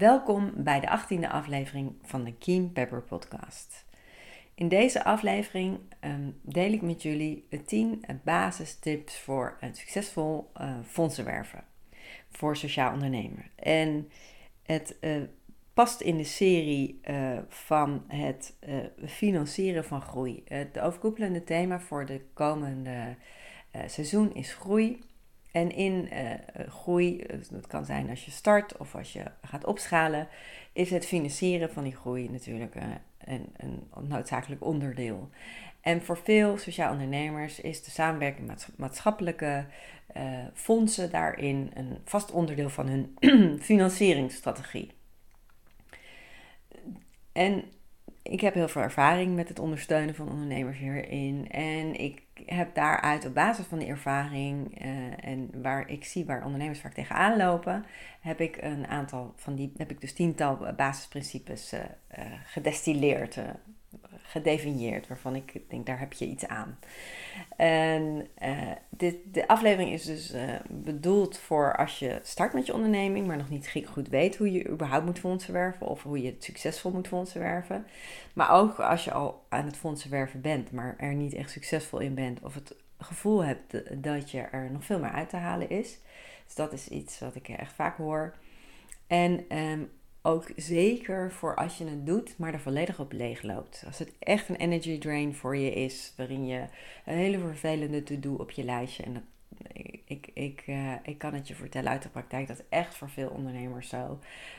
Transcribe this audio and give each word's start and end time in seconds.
Welkom 0.00 0.52
bij 0.56 0.80
de 0.80 0.86
18e 0.86 1.30
aflevering 1.30 1.92
van 2.02 2.24
de 2.24 2.34
Keen 2.34 2.72
Pepper 2.72 3.02
Podcast. 3.02 3.84
In 4.54 4.68
deze 4.68 5.04
aflevering 5.04 5.78
um, 6.00 6.38
deel 6.42 6.72
ik 6.72 6.82
met 6.82 7.02
jullie 7.02 7.48
10 7.66 8.04
basistips 8.24 9.18
voor 9.18 9.56
een 9.60 9.74
succesvol 9.74 10.50
uh, 10.60 10.74
fondsenwerven 10.86 11.64
voor 12.30 12.56
sociaal 12.56 12.92
ondernemer. 12.92 13.50
En 13.54 14.08
het 14.62 14.96
uh, 15.00 15.22
past 15.74 16.00
in 16.00 16.16
de 16.16 16.24
serie 16.24 17.00
van 17.48 18.04
het 18.08 18.56
financieren 19.06 19.84
van 19.84 20.02
groei. 20.02 20.42
Het 20.44 20.78
overkoepelende 20.78 21.44
thema 21.44 21.80
voor 21.80 22.06
de 22.06 22.20
komende 22.32 23.16
seizoen 23.86 24.34
is 24.34 24.54
groei. 24.54 25.00
En 25.52 25.70
in 25.70 26.08
uh, 26.12 26.68
groei, 26.68 27.26
dat 27.50 27.66
kan 27.66 27.84
zijn 27.84 28.10
als 28.10 28.24
je 28.24 28.30
start 28.30 28.76
of 28.76 28.94
als 28.94 29.12
je 29.12 29.22
gaat 29.42 29.64
opschalen, 29.64 30.28
is 30.72 30.90
het 30.90 31.06
financieren 31.06 31.70
van 31.70 31.84
die 31.84 31.96
groei 31.96 32.28
natuurlijk 32.28 32.74
uh, 32.74 32.82
een, 33.24 33.46
een 33.56 33.88
noodzakelijk 34.08 34.64
onderdeel. 34.64 35.30
En 35.80 36.02
voor 36.02 36.18
veel 36.18 36.58
sociaal 36.58 36.92
ondernemers 36.92 37.60
is 37.60 37.82
de 37.84 37.90
samenwerking 37.90 38.46
met 38.46 38.68
maatschappelijke 38.76 39.66
uh, 40.16 40.22
fondsen 40.54 41.10
daarin 41.10 41.70
een 41.74 41.98
vast 42.04 42.30
onderdeel 42.30 42.70
van 42.70 42.88
hun 42.88 43.16
financieringsstrategie. 43.70 44.90
En 47.32 47.64
ik 48.22 48.40
heb 48.40 48.54
heel 48.54 48.68
veel 48.68 48.82
ervaring 48.82 49.34
met 49.34 49.48
het 49.48 49.58
ondersteunen 49.58 50.14
van 50.14 50.30
ondernemers 50.30 50.78
hierin. 50.78 51.50
En 51.50 52.00
ik 52.00 52.22
heb 52.46 52.74
daaruit 52.74 53.26
op 53.26 53.34
basis 53.34 53.66
van 53.66 53.78
die 53.78 53.88
ervaring 53.88 54.84
uh, 54.84 55.26
en 55.28 55.62
waar 55.62 55.88
ik 55.88 56.04
zie 56.04 56.24
waar 56.24 56.44
ondernemers 56.44 56.80
vaak 56.80 56.92
tegenaan 56.92 57.36
lopen, 57.36 57.84
heb 58.20 58.40
ik 58.40 58.56
een 58.60 58.86
aantal 58.86 59.32
van 59.36 59.54
die, 59.54 59.72
heb 59.76 59.90
ik 59.90 60.00
dus 60.00 60.12
tiental 60.12 60.74
basisprincipes 60.76 61.72
uh, 61.72 61.80
uh, 62.18 62.24
gedestilleerd, 62.44 63.38
gedefinieerd, 64.22 65.08
waarvan 65.08 65.34
ik 65.34 65.60
denk, 65.68 65.86
daar 65.86 65.98
heb 65.98 66.12
je 66.12 66.26
iets 66.26 66.46
aan. 66.46 66.78
En 67.56 68.26
dit, 68.88 69.16
de 69.32 69.48
aflevering 69.48 69.92
is 69.92 70.04
dus 70.04 70.34
bedoeld 70.68 71.38
voor 71.38 71.76
als 71.76 71.98
je 71.98 72.20
start 72.22 72.52
met 72.52 72.66
je 72.66 72.74
onderneming, 72.74 73.26
maar 73.26 73.36
nog 73.36 73.48
niet 73.48 73.72
goed 73.86 74.08
weet 74.08 74.36
hoe 74.36 74.52
je 74.52 74.68
überhaupt 74.68 75.04
moet 75.04 75.18
fondsen 75.18 75.52
werven 75.52 75.86
of 75.86 76.02
hoe 76.02 76.22
je 76.22 76.30
het 76.30 76.44
succesvol 76.44 76.90
moet 76.90 77.08
fondsen 77.08 77.40
werven. 77.40 77.86
Maar 78.32 78.50
ook 78.50 78.80
als 78.80 79.04
je 79.04 79.12
al 79.12 79.44
aan 79.48 79.64
het 79.64 79.76
fondsen 79.76 80.10
werven 80.10 80.40
bent, 80.40 80.72
maar 80.72 80.94
er 80.98 81.14
niet 81.14 81.34
echt 81.34 81.50
succesvol 81.50 81.98
in 81.98 82.14
bent 82.14 82.40
of 82.42 82.54
het 82.54 82.74
gevoel 82.98 83.44
hebt 83.44 84.02
dat 84.02 84.30
je 84.30 84.40
er 84.40 84.70
nog 84.70 84.84
veel 84.84 84.98
meer 84.98 85.10
uit 85.10 85.28
te 85.28 85.36
halen 85.36 85.70
is. 85.70 85.98
Dus 86.44 86.54
dat 86.54 86.72
is 86.72 86.88
iets 86.88 87.18
wat 87.18 87.34
ik 87.34 87.48
echt 87.48 87.72
vaak 87.72 87.96
hoor. 87.96 88.34
En 89.06 89.44
ehm, 89.48 89.80
ook 90.22 90.50
zeker 90.56 91.32
voor 91.32 91.56
als 91.56 91.78
je 91.78 91.84
het 91.84 92.06
doet, 92.06 92.38
maar 92.38 92.52
er 92.52 92.60
volledig 92.60 92.98
op 92.98 93.12
leeg 93.12 93.42
loopt. 93.42 93.82
Als 93.86 93.98
het 93.98 94.12
echt 94.18 94.48
een 94.48 94.56
energy 94.56 94.98
drain 94.98 95.34
voor 95.34 95.56
je 95.56 95.72
is, 95.72 96.12
waarin 96.16 96.46
je 96.46 96.64
een 97.04 97.16
hele 97.16 97.38
vervelende 97.38 98.02
to-do 98.02 98.34
op 98.34 98.50
je 98.50 98.64
lijstje. 98.64 99.02
En 99.02 99.12
dat, 99.12 99.22
ik, 100.04 100.30
ik, 100.34 100.62
uh, 100.66 100.92
ik 101.02 101.18
kan 101.18 101.34
het 101.34 101.48
je 101.48 101.54
vertellen 101.54 101.90
uit 101.90 102.02
de 102.02 102.08
praktijk, 102.08 102.48
dat 102.48 102.58
is 102.58 102.64
echt 102.68 102.94
voor 102.94 103.10
veel 103.10 103.28
ondernemers 103.28 103.88
zo. 103.88 104.18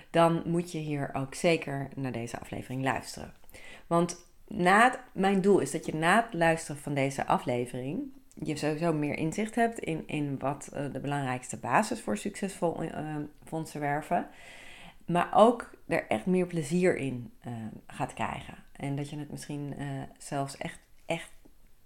Dan 0.10 0.42
moet 0.46 0.72
je 0.72 0.78
hier 0.78 1.10
ook 1.14 1.36
zeker 1.36 1.90
naar 1.96 2.12
deze 2.12 2.40
aflevering 2.40 2.84
luisteren. 2.84 3.34
Want 3.88 4.26
na 4.48 5.04
mijn 5.14 5.42
doel 5.42 5.60
is 5.60 5.72
dat 5.72 5.86
je 5.86 5.96
na 5.96 6.24
het 6.24 6.34
luisteren 6.34 6.82
van 6.82 6.94
deze 6.94 7.26
aflevering 7.26 8.12
je 8.34 8.56
sowieso 8.56 8.94
meer 8.94 9.18
inzicht 9.18 9.56
hebt 9.56 9.80
in, 9.80 10.04
in 10.08 10.40
wat 10.40 10.70
uh, 10.74 10.94
de 10.94 11.00
belangrijkste 11.00 11.58
basis 11.58 12.02
voor 12.02 12.18
succesvol 12.18 12.84
uh, 12.84 13.16
fondsen 13.44 13.80
werven. 13.80 14.28
Maar 15.12 15.30
ook 15.34 15.70
er 15.88 16.08
echt 16.08 16.26
meer 16.26 16.48
plezier 16.48 16.98
in 16.98 17.34
uh, 17.48 17.54
gaat 17.88 18.14
krijgen. 18.14 18.56
En 18.72 18.96
dat 18.96 19.10
je 19.10 19.18
het 19.18 19.32
misschien 19.32 19.76
zelfs 20.18 20.58
echt, 20.58 20.80
echt, 21.06 21.32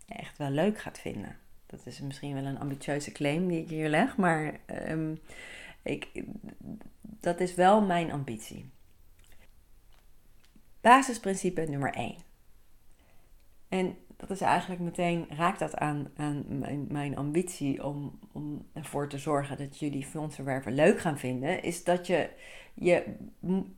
echt 0.07 0.37
wel 0.37 0.49
leuk 0.49 0.79
gaat 0.79 0.99
vinden. 0.99 1.37
Dat 1.65 1.85
is 1.85 2.01
misschien 2.01 2.33
wel 2.33 2.45
een 2.45 2.59
ambitieuze 2.59 3.11
claim 3.11 3.47
die 3.47 3.61
ik 3.61 3.69
hier 3.69 3.89
leg, 3.89 4.17
maar 4.17 4.59
um, 4.89 5.19
ik, 5.81 6.23
dat 7.01 7.39
is 7.39 7.55
wel 7.55 7.81
mijn 7.81 8.11
ambitie. 8.11 8.69
Basisprincipe 10.81 11.61
nummer 11.61 11.93
1. 11.93 12.15
En 13.69 13.97
dat 14.17 14.29
is 14.29 14.41
eigenlijk 14.41 14.81
meteen, 14.81 15.25
raakt 15.29 15.59
dat 15.59 15.75
aan, 15.75 16.07
aan 16.15 16.45
mijn, 16.87 17.17
ambitie 17.17 17.85
om, 17.85 18.19
om 18.31 18.65
ervoor 18.73 19.09
te 19.09 19.17
zorgen 19.17 19.57
dat 19.57 19.79
jullie 19.79 20.05
fondsenwerven 20.05 20.73
leuk 20.73 20.99
gaan 20.99 21.17
vinden, 21.17 21.63
is 21.63 21.83
dat 21.83 22.07
je, 22.07 22.29
je 22.73 23.03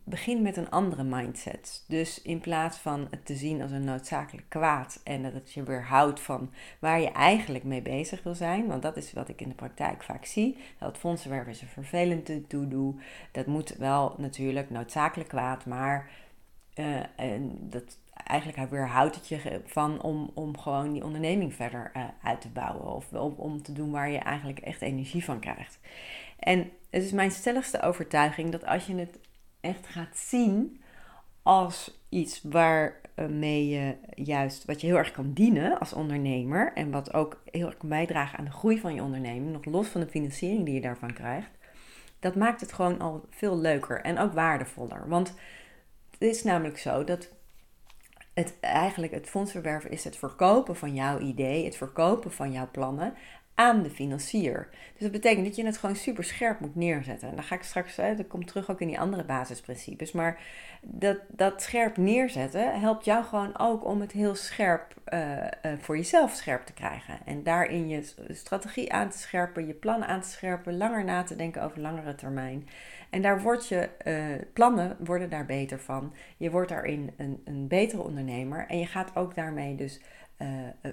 begint 0.03 0.41
met 0.41 0.57
een 0.57 0.69
andere 0.69 1.03
mindset. 1.03 1.83
Dus 1.87 2.21
in 2.21 2.39
plaats 2.39 2.77
van 2.77 3.07
het 3.09 3.25
te 3.25 3.35
zien 3.35 3.61
als 3.61 3.71
een 3.71 3.83
noodzakelijk 3.83 4.49
kwaad 4.49 5.01
en 5.03 5.23
dat 5.23 5.33
het 5.33 5.53
je 5.53 5.63
weer 5.63 5.83
houdt 5.83 6.19
van 6.19 6.51
waar 6.79 7.01
je 7.01 7.11
eigenlijk 7.11 7.63
mee 7.63 7.81
bezig 7.81 8.23
wil 8.23 8.35
zijn, 8.35 8.67
want 8.67 8.81
dat 8.81 8.97
is 8.97 9.13
wat 9.13 9.29
ik 9.29 9.41
in 9.41 9.49
de 9.49 9.55
praktijk 9.55 10.03
vaak 10.03 10.25
zie, 10.25 10.57
dat 10.79 10.97
fondsenwerven 10.97 11.51
is 11.51 11.61
een 11.61 11.67
vervelend 11.67 12.49
to-do, 12.49 12.95
dat 13.31 13.45
moet 13.45 13.75
wel 13.77 14.15
natuurlijk 14.17 14.69
noodzakelijk 14.69 15.29
kwaad, 15.29 15.65
maar 15.65 16.09
uh, 16.75 16.99
en 17.15 17.57
dat 17.69 17.97
eigenlijk 18.27 18.69
weerhoudt 18.69 19.15
het 19.15 19.27
je 19.27 19.61
van 19.65 20.01
om, 20.01 20.31
om 20.33 20.57
gewoon 20.57 20.93
die 20.93 21.03
onderneming 21.03 21.53
verder 21.53 21.91
uh, 21.97 22.03
uit 22.23 22.41
te 22.41 22.49
bouwen. 22.49 22.95
Of 22.95 23.13
om, 23.13 23.33
om 23.37 23.61
te 23.61 23.73
doen 23.73 23.91
waar 23.91 24.09
je 24.09 24.17
eigenlijk 24.17 24.59
echt 24.59 24.81
energie 24.81 25.23
van 25.23 25.39
krijgt. 25.39 25.79
En 26.39 26.71
het 26.89 27.03
is 27.03 27.11
mijn 27.11 27.31
stelligste 27.31 27.81
overtuiging 27.81 28.51
dat 28.51 28.65
als 28.65 28.85
je 28.85 28.95
het 28.95 29.19
echt 29.61 29.87
gaat 29.87 30.17
zien 30.17 30.81
als 31.43 32.01
iets 32.09 32.41
waarmee 32.43 33.67
je 33.67 33.95
juist, 34.15 34.65
wat 34.65 34.81
je 34.81 34.87
heel 34.87 34.97
erg 34.97 35.11
kan 35.11 35.33
dienen 35.33 35.79
als 35.79 35.93
ondernemer. 35.93 36.73
En 36.73 36.91
wat 36.91 37.13
ook 37.13 37.41
heel 37.45 37.65
erg 37.65 37.77
kan 37.77 37.89
bijdragen 37.89 38.39
aan 38.39 38.45
de 38.45 38.51
groei 38.51 38.79
van 38.79 38.95
je 38.95 39.03
onderneming, 39.03 39.51
nog 39.51 39.65
los 39.65 39.87
van 39.87 40.01
de 40.01 40.07
financiering 40.07 40.65
die 40.65 40.73
je 40.73 40.81
daarvan 40.81 41.13
krijgt. 41.13 41.51
Dat 42.19 42.35
maakt 42.35 42.61
het 42.61 42.73
gewoon 42.73 42.99
al 42.99 43.25
veel 43.29 43.57
leuker 43.57 44.01
en 44.01 44.17
ook 44.17 44.33
waardevoller. 44.33 45.07
Want 45.07 45.33
het 46.11 46.21
is 46.21 46.43
namelijk 46.43 46.77
zo 46.77 47.03
dat 47.03 47.29
het, 48.37 48.53
eigenlijk 48.59 49.13
het 49.13 49.29
fondsverwerven 49.29 49.91
is 49.91 50.03
het 50.03 50.17
verkopen 50.17 50.75
van 50.75 50.93
jouw 50.93 51.19
idee, 51.19 51.65
het 51.65 51.75
verkopen 51.75 52.31
van 52.31 52.51
jouw 52.51 52.67
plannen 52.71 53.13
aan 53.55 53.83
de 53.83 53.89
financier. 53.89 54.69
Dus 54.93 55.01
dat 55.01 55.11
betekent 55.11 55.45
dat 55.45 55.55
je 55.55 55.65
het 55.65 55.77
gewoon 55.77 55.95
super 55.95 56.23
scherp 56.23 56.59
moet 56.59 56.75
neerzetten. 56.75 57.29
En 57.29 57.35
dan 57.35 57.43
ga 57.43 57.55
ik 57.55 57.63
straks, 57.63 57.95
hè, 57.95 58.15
dat 58.15 58.27
komt 58.27 58.47
terug 58.47 58.71
ook 58.71 58.81
in 58.81 58.87
die 58.87 58.99
andere 58.99 59.23
basisprincipes. 59.23 60.11
Maar 60.11 60.39
dat, 60.81 61.17
dat 61.27 61.61
scherp 61.61 61.97
neerzetten 61.97 62.79
helpt 62.79 63.05
jou 63.05 63.23
gewoon 63.23 63.57
ook 63.57 63.85
om 63.85 64.01
het 64.01 64.11
heel 64.11 64.35
scherp 64.35 64.93
uh, 65.13 65.37
uh, 65.37 65.71
voor 65.79 65.97
jezelf 65.97 66.31
scherp 66.31 66.65
te 66.65 66.73
krijgen. 66.73 67.19
En 67.25 67.43
daarin 67.43 67.87
je 67.87 68.13
strategie 68.29 68.93
aan 68.93 69.09
te 69.09 69.17
scherpen, 69.17 69.67
je 69.67 69.73
plannen 69.73 70.07
aan 70.07 70.21
te 70.21 70.29
scherpen, 70.29 70.77
langer 70.77 71.03
na 71.03 71.23
te 71.23 71.35
denken 71.35 71.63
over 71.63 71.79
langere 71.79 72.15
termijn. 72.15 72.67
En 73.09 73.21
daar 73.21 73.41
word 73.41 73.67
je, 73.67 73.89
uh, 74.05 74.47
plannen 74.53 74.97
worden 74.99 75.29
daar 75.29 75.45
beter 75.45 75.79
van. 75.79 76.13
Je 76.37 76.51
wordt 76.51 76.69
daarin 76.69 77.11
een, 77.17 77.41
een 77.45 77.67
betere 77.67 78.01
ondernemer. 78.01 78.67
En 78.67 78.79
je 78.79 78.85
gaat 78.85 79.15
ook 79.15 79.35
daarmee 79.35 79.75
dus 79.75 80.01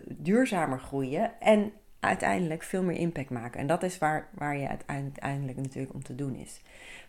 duurzamer 0.06 0.78
groeien. 0.80 1.40
En 1.40 1.72
uiteindelijk 2.00 2.62
veel 2.62 2.82
meer 2.82 2.96
impact 2.96 3.30
maken. 3.30 3.60
En 3.60 3.66
dat 3.66 3.82
is 3.82 3.98
waar, 3.98 4.28
waar 4.34 4.56
je 4.56 4.68
uiteindelijk 4.68 5.58
natuurlijk 5.58 5.94
om 5.94 6.02
te 6.02 6.14
doen 6.14 6.34
is. 6.34 6.60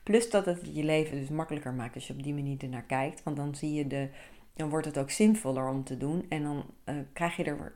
Plus 0.04 0.30
dat 0.30 0.46
het 0.46 0.76
je 0.76 0.84
leven 0.84 1.18
dus 1.18 1.30
makkelijker 1.30 1.74
maakt 1.74 1.96
als 1.96 2.08
je 2.08 2.14
op 2.14 2.24
die 2.24 2.34
manier 2.34 2.58
ernaar 2.60 2.84
kijkt. 2.84 3.24
Want 3.24 3.38
dan 3.38 3.56
zie 3.56 3.74
je 3.74 3.88
de, 3.88 4.10
dan 4.54 4.70
wordt 4.70 4.86
het 4.86 4.98
ook 4.98 5.12
zinvoller 5.12 5.70
om 5.70 5.84
te 5.84 5.98
doen. 5.98 6.26
En 6.30 6.44
dan 6.44 6.66
krijg 7.14 7.36
je 7.36 7.44
er 7.44 7.74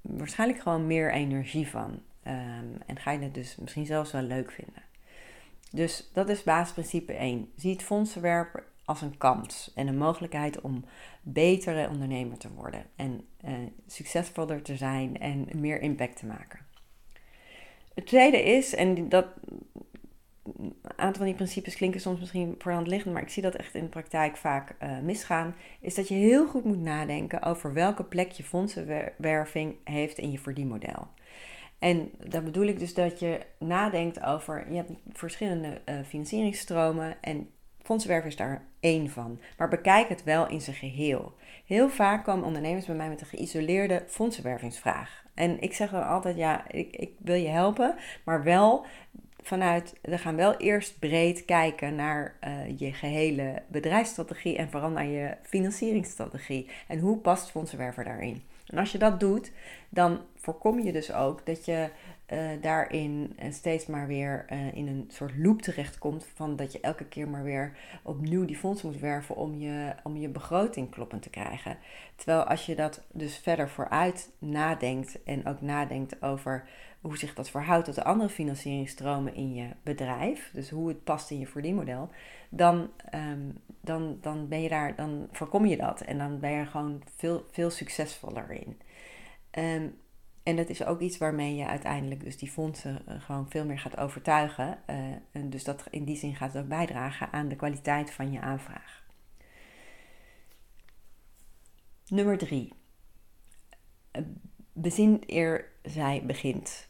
waarschijnlijk 0.00 0.60
gewoon 0.60 0.86
meer 0.86 1.12
energie 1.12 1.68
van. 1.68 1.90
Um, 2.26 2.76
en 2.86 2.96
ga 2.96 3.10
je 3.10 3.18
het 3.18 3.34
dus 3.34 3.56
misschien 3.56 3.86
zelfs 3.86 4.12
wel 4.12 4.22
leuk 4.22 4.50
vinden. 4.50 4.82
Dus 5.74 6.10
dat 6.12 6.28
is 6.28 6.42
basisprincipe 6.42 7.12
1. 7.12 7.52
Zie 7.56 7.72
het 7.72 7.82
fondsenwerven 7.82 8.62
als 8.84 9.00
een 9.00 9.16
kans 9.16 9.72
en 9.74 9.86
een 9.86 9.96
mogelijkheid 9.96 10.60
om 10.60 10.84
betere 11.22 11.88
ondernemer 11.88 12.38
te 12.38 12.52
worden 12.52 12.86
en 12.96 13.26
uh, 13.44 13.52
succesvoller 13.86 14.62
te 14.62 14.76
zijn 14.76 15.18
en 15.18 15.48
meer 15.54 15.80
impact 15.80 16.16
te 16.16 16.26
maken. 16.26 16.58
Het 17.94 18.06
tweede 18.06 18.42
is, 18.42 18.74
en 18.74 19.08
dat 19.08 19.26
een 20.42 20.76
aantal 20.96 21.16
van 21.16 21.24
die 21.24 21.34
principes 21.34 21.76
klinken 21.76 22.00
soms 22.00 22.20
misschien 22.20 22.54
voor 22.58 22.72
hand 22.72 22.86
liggend, 22.86 23.14
maar 23.14 23.22
ik 23.22 23.28
zie 23.28 23.42
dat 23.42 23.54
echt 23.54 23.74
in 23.74 23.82
de 23.82 23.88
praktijk 23.88 24.36
vaak 24.36 24.74
uh, 24.82 24.98
misgaan, 24.98 25.54
is 25.80 25.94
dat 25.94 26.08
je 26.08 26.14
heel 26.14 26.46
goed 26.46 26.64
moet 26.64 26.82
nadenken 26.82 27.42
over 27.42 27.72
welke 27.72 28.04
plek 28.04 28.30
je 28.30 28.42
fondsenwerving 28.42 29.76
heeft 29.84 30.18
in 30.18 30.30
je 30.30 30.38
verdienmodel. 30.38 31.08
En 31.84 32.10
daar 32.28 32.42
bedoel 32.42 32.66
ik 32.66 32.78
dus 32.78 32.94
dat 32.94 33.18
je 33.18 33.40
nadenkt 33.58 34.22
over, 34.22 34.66
je 34.70 34.76
hebt 34.76 34.90
verschillende 35.12 35.80
uh, 35.88 35.94
financieringsstromen 36.06 37.16
en 37.20 37.50
fondsenwerven 37.82 38.28
is 38.28 38.36
daar 38.36 38.64
één 38.80 39.10
van. 39.10 39.40
Maar 39.58 39.68
bekijk 39.68 40.08
het 40.08 40.24
wel 40.24 40.48
in 40.48 40.60
zijn 40.60 40.76
geheel. 40.76 41.34
Heel 41.66 41.88
vaak 41.88 42.24
komen 42.24 42.44
ondernemers 42.44 42.86
bij 42.86 42.94
mij 42.94 43.08
met 43.08 43.20
een 43.20 43.26
geïsoleerde 43.26 44.04
fondsenwervingsvraag. 44.06 45.24
En 45.34 45.60
ik 45.60 45.74
zeg 45.74 45.90
dan 45.90 46.06
altijd, 46.06 46.36
ja, 46.36 46.70
ik, 46.70 46.96
ik 46.96 47.12
wil 47.18 47.36
je 47.36 47.48
helpen, 47.48 47.94
maar 48.24 48.42
wel 48.42 48.86
vanuit, 49.42 49.94
we 50.02 50.18
gaan 50.18 50.36
wel 50.36 50.56
eerst 50.56 50.98
breed 50.98 51.44
kijken 51.44 51.94
naar 51.94 52.36
uh, 52.44 52.78
je 52.78 52.92
gehele 52.92 53.62
bedrijfsstrategie 53.68 54.56
en 54.56 54.70
vooral 54.70 54.90
naar 54.90 55.06
je 55.06 55.36
financieringsstrategie. 55.42 56.70
En 56.88 56.98
hoe 56.98 57.18
past 57.18 57.50
fondsenwerver 57.50 58.04
daarin? 58.04 58.42
En 58.66 58.78
als 58.78 58.92
je 58.92 58.98
dat 58.98 59.20
doet, 59.20 59.52
dan 59.88 60.20
voorkom 60.36 60.80
je 60.80 60.92
dus 60.92 61.12
ook 61.12 61.46
dat 61.46 61.64
je 61.64 61.88
uh, 62.32 62.50
daarin 62.60 63.36
steeds 63.50 63.86
maar 63.86 64.06
weer 64.06 64.46
uh, 64.52 64.74
in 64.74 64.88
een 64.88 65.04
soort 65.08 65.32
loop 65.36 65.62
terechtkomt 65.62 66.26
van 66.34 66.56
dat 66.56 66.72
je 66.72 66.80
elke 66.80 67.04
keer 67.04 67.28
maar 67.28 67.42
weer 67.42 67.76
opnieuw 68.02 68.44
die 68.44 68.56
fondsen 68.56 68.90
moet 68.90 69.00
werven 69.00 69.36
om 69.36 69.54
je, 69.54 69.94
om 70.02 70.16
je 70.16 70.28
begroting 70.28 70.90
kloppend 70.90 71.22
te 71.22 71.30
krijgen. 71.30 71.78
Terwijl 72.16 72.42
als 72.42 72.66
je 72.66 72.74
dat 72.74 73.02
dus 73.12 73.36
verder 73.36 73.68
vooruit 73.68 74.30
nadenkt 74.38 75.22
en 75.22 75.46
ook 75.46 75.60
nadenkt 75.60 76.22
over 76.22 76.68
hoe 77.00 77.18
zich 77.18 77.34
dat 77.34 77.50
verhoudt 77.50 77.84
tot 77.84 77.94
de 77.94 78.04
andere 78.04 78.28
financieringstromen 78.28 79.34
in 79.34 79.54
je 79.54 79.68
bedrijf, 79.82 80.50
dus 80.52 80.70
hoe 80.70 80.88
het 80.88 81.04
past 81.04 81.30
in 81.30 81.38
je 81.38 81.46
verdienmodel, 81.46 82.10
dan, 82.48 82.90
um, 83.14 83.58
dan, 83.84 84.18
dan 84.20 84.48
ben 84.48 84.62
je 84.62 84.68
daar, 84.68 84.96
dan 84.96 85.28
voorkom 85.32 85.66
je 85.66 85.76
dat 85.76 86.00
en 86.00 86.18
dan 86.18 86.40
ben 86.40 86.50
je 86.50 86.56
er 86.56 86.66
gewoon 86.66 87.02
veel, 87.16 87.46
veel 87.50 87.70
succesvoller 87.70 88.50
in. 88.50 88.80
Um, 89.58 90.02
en 90.44 90.56
dat 90.56 90.68
is 90.68 90.84
ook 90.84 91.00
iets 91.00 91.18
waarmee 91.18 91.56
je 91.56 91.66
uiteindelijk 91.66 92.24
dus 92.24 92.36
die 92.36 92.50
fondsen 92.50 93.06
eh, 93.06 93.20
gewoon 93.20 93.50
veel 93.50 93.64
meer 93.64 93.78
gaat 93.78 93.96
overtuigen. 93.96 94.78
Uh, 94.90 94.96
en 95.32 95.50
dus 95.50 95.64
dat 95.64 95.84
in 95.90 96.04
die 96.04 96.16
zin 96.16 96.34
gaat 96.34 96.56
ook 96.56 96.68
bijdragen 96.68 97.32
aan 97.32 97.48
de 97.48 97.56
kwaliteit 97.56 98.10
van 98.10 98.32
je 98.32 98.40
aanvraag. 98.40 99.02
Nummer 102.08 102.38
drie. 102.38 102.72
Bezin 104.72 105.22
eer 105.26 105.72
zij 105.82 106.22
begint. 106.26 106.88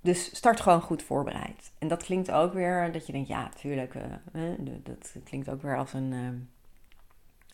Dus 0.00 0.36
start 0.36 0.60
gewoon 0.60 0.80
goed 0.80 1.02
voorbereid. 1.02 1.72
En 1.78 1.88
dat 1.88 2.02
klinkt 2.02 2.30
ook 2.30 2.52
weer 2.52 2.92
dat 2.92 3.06
je 3.06 3.12
denkt, 3.12 3.28
ja, 3.28 3.42
natuurlijk, 3.42 3.94
uh, 4.32 4.52
dat 4.82 5.14
klinkt 5.24 5.48
ook 5.48 5.62
weer 5.62 5.76
als 5.76 5.92
een 5.92 6.48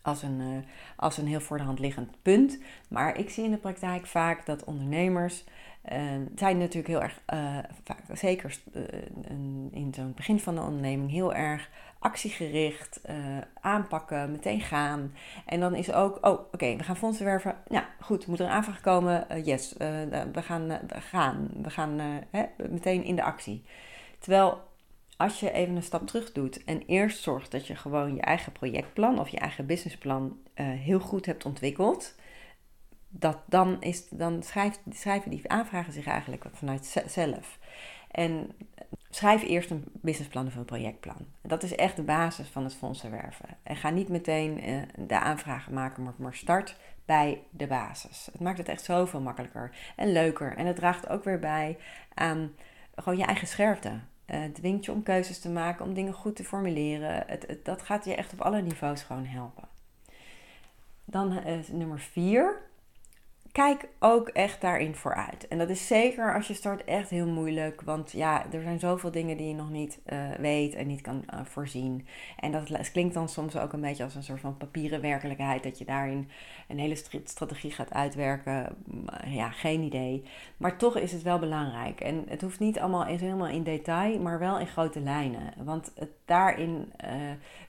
als 0.03 0.23
een, 0.23 0.41
uh, 0.41 0.59
als 0.97 1.19
een 1.19 1.27
heel 1.27 1.41
voor 1.41 1.59
de 1.59 1.65
hand 1.65 1.79
liggend 1.79 2.23
punt. 2.23 2.59
Maar 2.89 3.19
ik 3.19 3.31
zie 3.31 3.45
in 3.45 3.51
de 3.51 3.57
praktijk 3.57 4.07
vaak 4.07 4.47
dat 4.47 4.65
ondernemers 4.65 5.45
zijn 6.35 6.59
natuurlijk 6.59 6.87
heel 6.87 7.03
erg, 7.03 7.21
vaak, 7.85 8.01
zeker 8.13 8.59
in 9.71 9.93
zo'n 9.95 10.13
begin 10.15 10.41
van 10.41 10.55
de 10.55 10.61
onderneming, 10.61 11.11
heel 11.11 11.35
erg 11.35 11.71
actiegericht, 12.05 13.01
aanpakken, 13.61 14.31
meteen 14.31 14.61
gaan. 14.61 15.15
En 15.47 15.61
dan 15.61 15.75
is 15.75 15.93
ook, 15.93 16.19
oh 16.21 16.33
oké, 16.53 16.77
we 16.77 16.83
gaan 16.83 16.97
fondsen 16.97 17.25
werven. 17.25 17.57
Ja, 17.69 17.89
goed, 18.01 18.27
moet 18.27 18.39
er 18.39 18.47
een 18.47 18.53
aanvraag 18.53 18.81
komen? 18.81 19.45
yes, 19.45 19.75
we 19.79 20.43
gaan, 20.43 20.81
gaan, 20.89 21.51
we 21.63 21.71
gaan 21.71 21.99
hè, 22.31 22.45
meteen 22.71 23.05
in 23.05 23.17
de 23.17 23.23
actie. 23.23 23.65
Terwijl 24.19 24.63
als 25.17 25.41
je 25.41 25.51
even 25.51 25.77
een 25.77 25.83
stap 25.83 26.07
terug 26.07 26.33
doet 26.33 26.65
en 26.65 26.83
eerst 26.87 27.23
zorgt 27.23 27.51
dat 27.51 27.67
je 27.67 27.77
gewoon 27.77 28.15
je 28.15 28.21
eigen 28.21 28.53
projectplan 28.53 29.19
of 29.19 29.29
je 29.29 29.39
eigen 29.39 29.67
businessplan 29.67 30.39
heel 30.61 31.01
goed 31.01 31.27
hebt 31.27 31.45
ontwikkeld, 31.45 32.15
dat 33.09 33.39
dan, 33.47 33.81
is, 33.81 34.09
dan 34.09 34.43
schrijven 34.91 35.31
die 35.31 35.51
aanvragen 35.51 35.93
zich 35.93 36.07
eigenlijk 36.07 36.45
vanuit 36.53 37.03
zelf. 37.07 37.59
En 38.11 38.51
schrijf 39.15 39.43
eerst 39.43 39.71
een 39.71 39.85
businessplan 39.93 40.47
of 40.47 40.55
een 40.55 40.65
projectplan. 40.65 41.27
Dat 41.43 41.63
is 41.63 41.75
echt 41.75 41.97
de 41.97 42.03
basis 42.03 42.49
van 42.49 42.65
het 42.65 42.75
fondsenwerven. 42.75 43.49
En 43.63 43.77
ga 43.77 43.91
niet 43.91 44.09
meteen 44.09 44.69
uh, 44.69 44.83
de 44.97 45.19
aanvragen 45.19 45.75
maken, 45.75 46.15
maar, 46.17 46.35
start 46.35 46.77
bij 47.05 47.43
de 47.51 47.67
basis. 47.67 48.29
Het 48.33 48.41
maakt 48.41 48.59
het 48.59 48.69
echt 48.69 48.85
zoveel 48.85 49.21
makkelijker 49.21 49.77
en 49.97 50.13
leuker. 50.13 50.57
En 50.57 50.67
het 50.67 50.77
draagt 50.77 51.09
ook 51.09 51.25
weer 51.25 51.39
bij 51.39 51.79
aan 52.15 52.53
gewoon 52.95 53.19
je 53.19 53.25
eigen 53.25 53.47
scherpte. 53.47 53.99
Uh, 54.27 54.45
dwingt 54.53 54.85
je 54.85 54.93
om 54.93 55.03
keuzes 55.03 55.41
te 55.41 55.51
maken, 55.51 55.85
om 55.85 55.95
dingen 55.95 56.13
goed 56.13 56.37
te 56.37 56.45
formuleren. 56.45 57.25
Het, 57.27 57.59
dat 57.63 57.83
gaat 57.83 58.05
je 58.05 58.15
echt 58.15 58.33
op 58.33 58.41
alle 58.41 58.63
niveaus 58.63 59.03
gewoon 59.03 59.27
helpen. 59.27 59.69
Dan 61.05 61.33
uh, 61.33 61.69
nummer 61.71 61.99
vier 61.99 62.63
kijk 63.55 63.89
ook 63.99 64.29
echt 64.29 64.61
daarin 64.61 64.95
vooruit. 64.95 65.49
En 65.49 65.59
dat 65.59 65.69
is 65.69 65.87
zeker 65.87 66.35
als 66.35 66.47
je 66.47 66.55
start 66.55 66.85
echt 66.85 67.11
heel 67.11 67.27
moeilijk. 67.27 67.81
Want 67.81 68.13
ja, 68.13 68.45
er 68.53 68.63
zijn 68.63 68.79
zoveel 68.79 69.11
dingen 69.11 69.37
die 69.37 69.49
je 69.49 69.55
nog 69.55 69.71
niet 69.71 70.01
uh, 70.07 70.31
weet 70.39 70.75
en 70.75 70.87
niet 70.87 71.01
kan 71.01 71.25
uh, 71.35 71.41
voorzien. 71.45 72.07
En 72.41 72.53
dat 72.53 72.91
klinkt 72.91 73.15
dan 73.15 73.29
soms 73.29 73.57
ook 73.57 73.73
een 73.73 73.81
beetje 73.81 74.05
als 74.05 74.15
een 74.15 74.23
soort 74.23 74.41
van 74.41 74.57
papieren 74.57 75.01
werkelijkheid. 75.01 75.63
Dat 75.63 75.79
je 75.79 75.85
daarin 75.85 76.31
een 76.69 76.79
hele 76.79 76.95
strategie 77.25 77.71
gaat 77.71 77.93
uitwerken. 77.93 78.77
Ja, 79.27 79.51
geen 79.51 79.83
idee. 79.83 80.25
Maar 80.57 80.77
toch 80.77 80.97
is 80.97 81.13
het 81.13 81.23
wel 81.23 81.39
belangrijk. 81.39 82.01
En 82.01 82.25
het 82.29 82.41
hoeft 82.41 82.61
niet 82.61 82.79
allemaal 82.79 83.05
helemaal 83.05 83.49
in 83.49 83.63
detail, 83.63 84.21
maar 84.21 84.39
wel 84.39 84.59
in 84.59 84.67
grote 84.67 85.01
lijnen. 85.01 85.55
Want 85.65 85.93
het, 85.95 86.11
daarin 86.25 86.93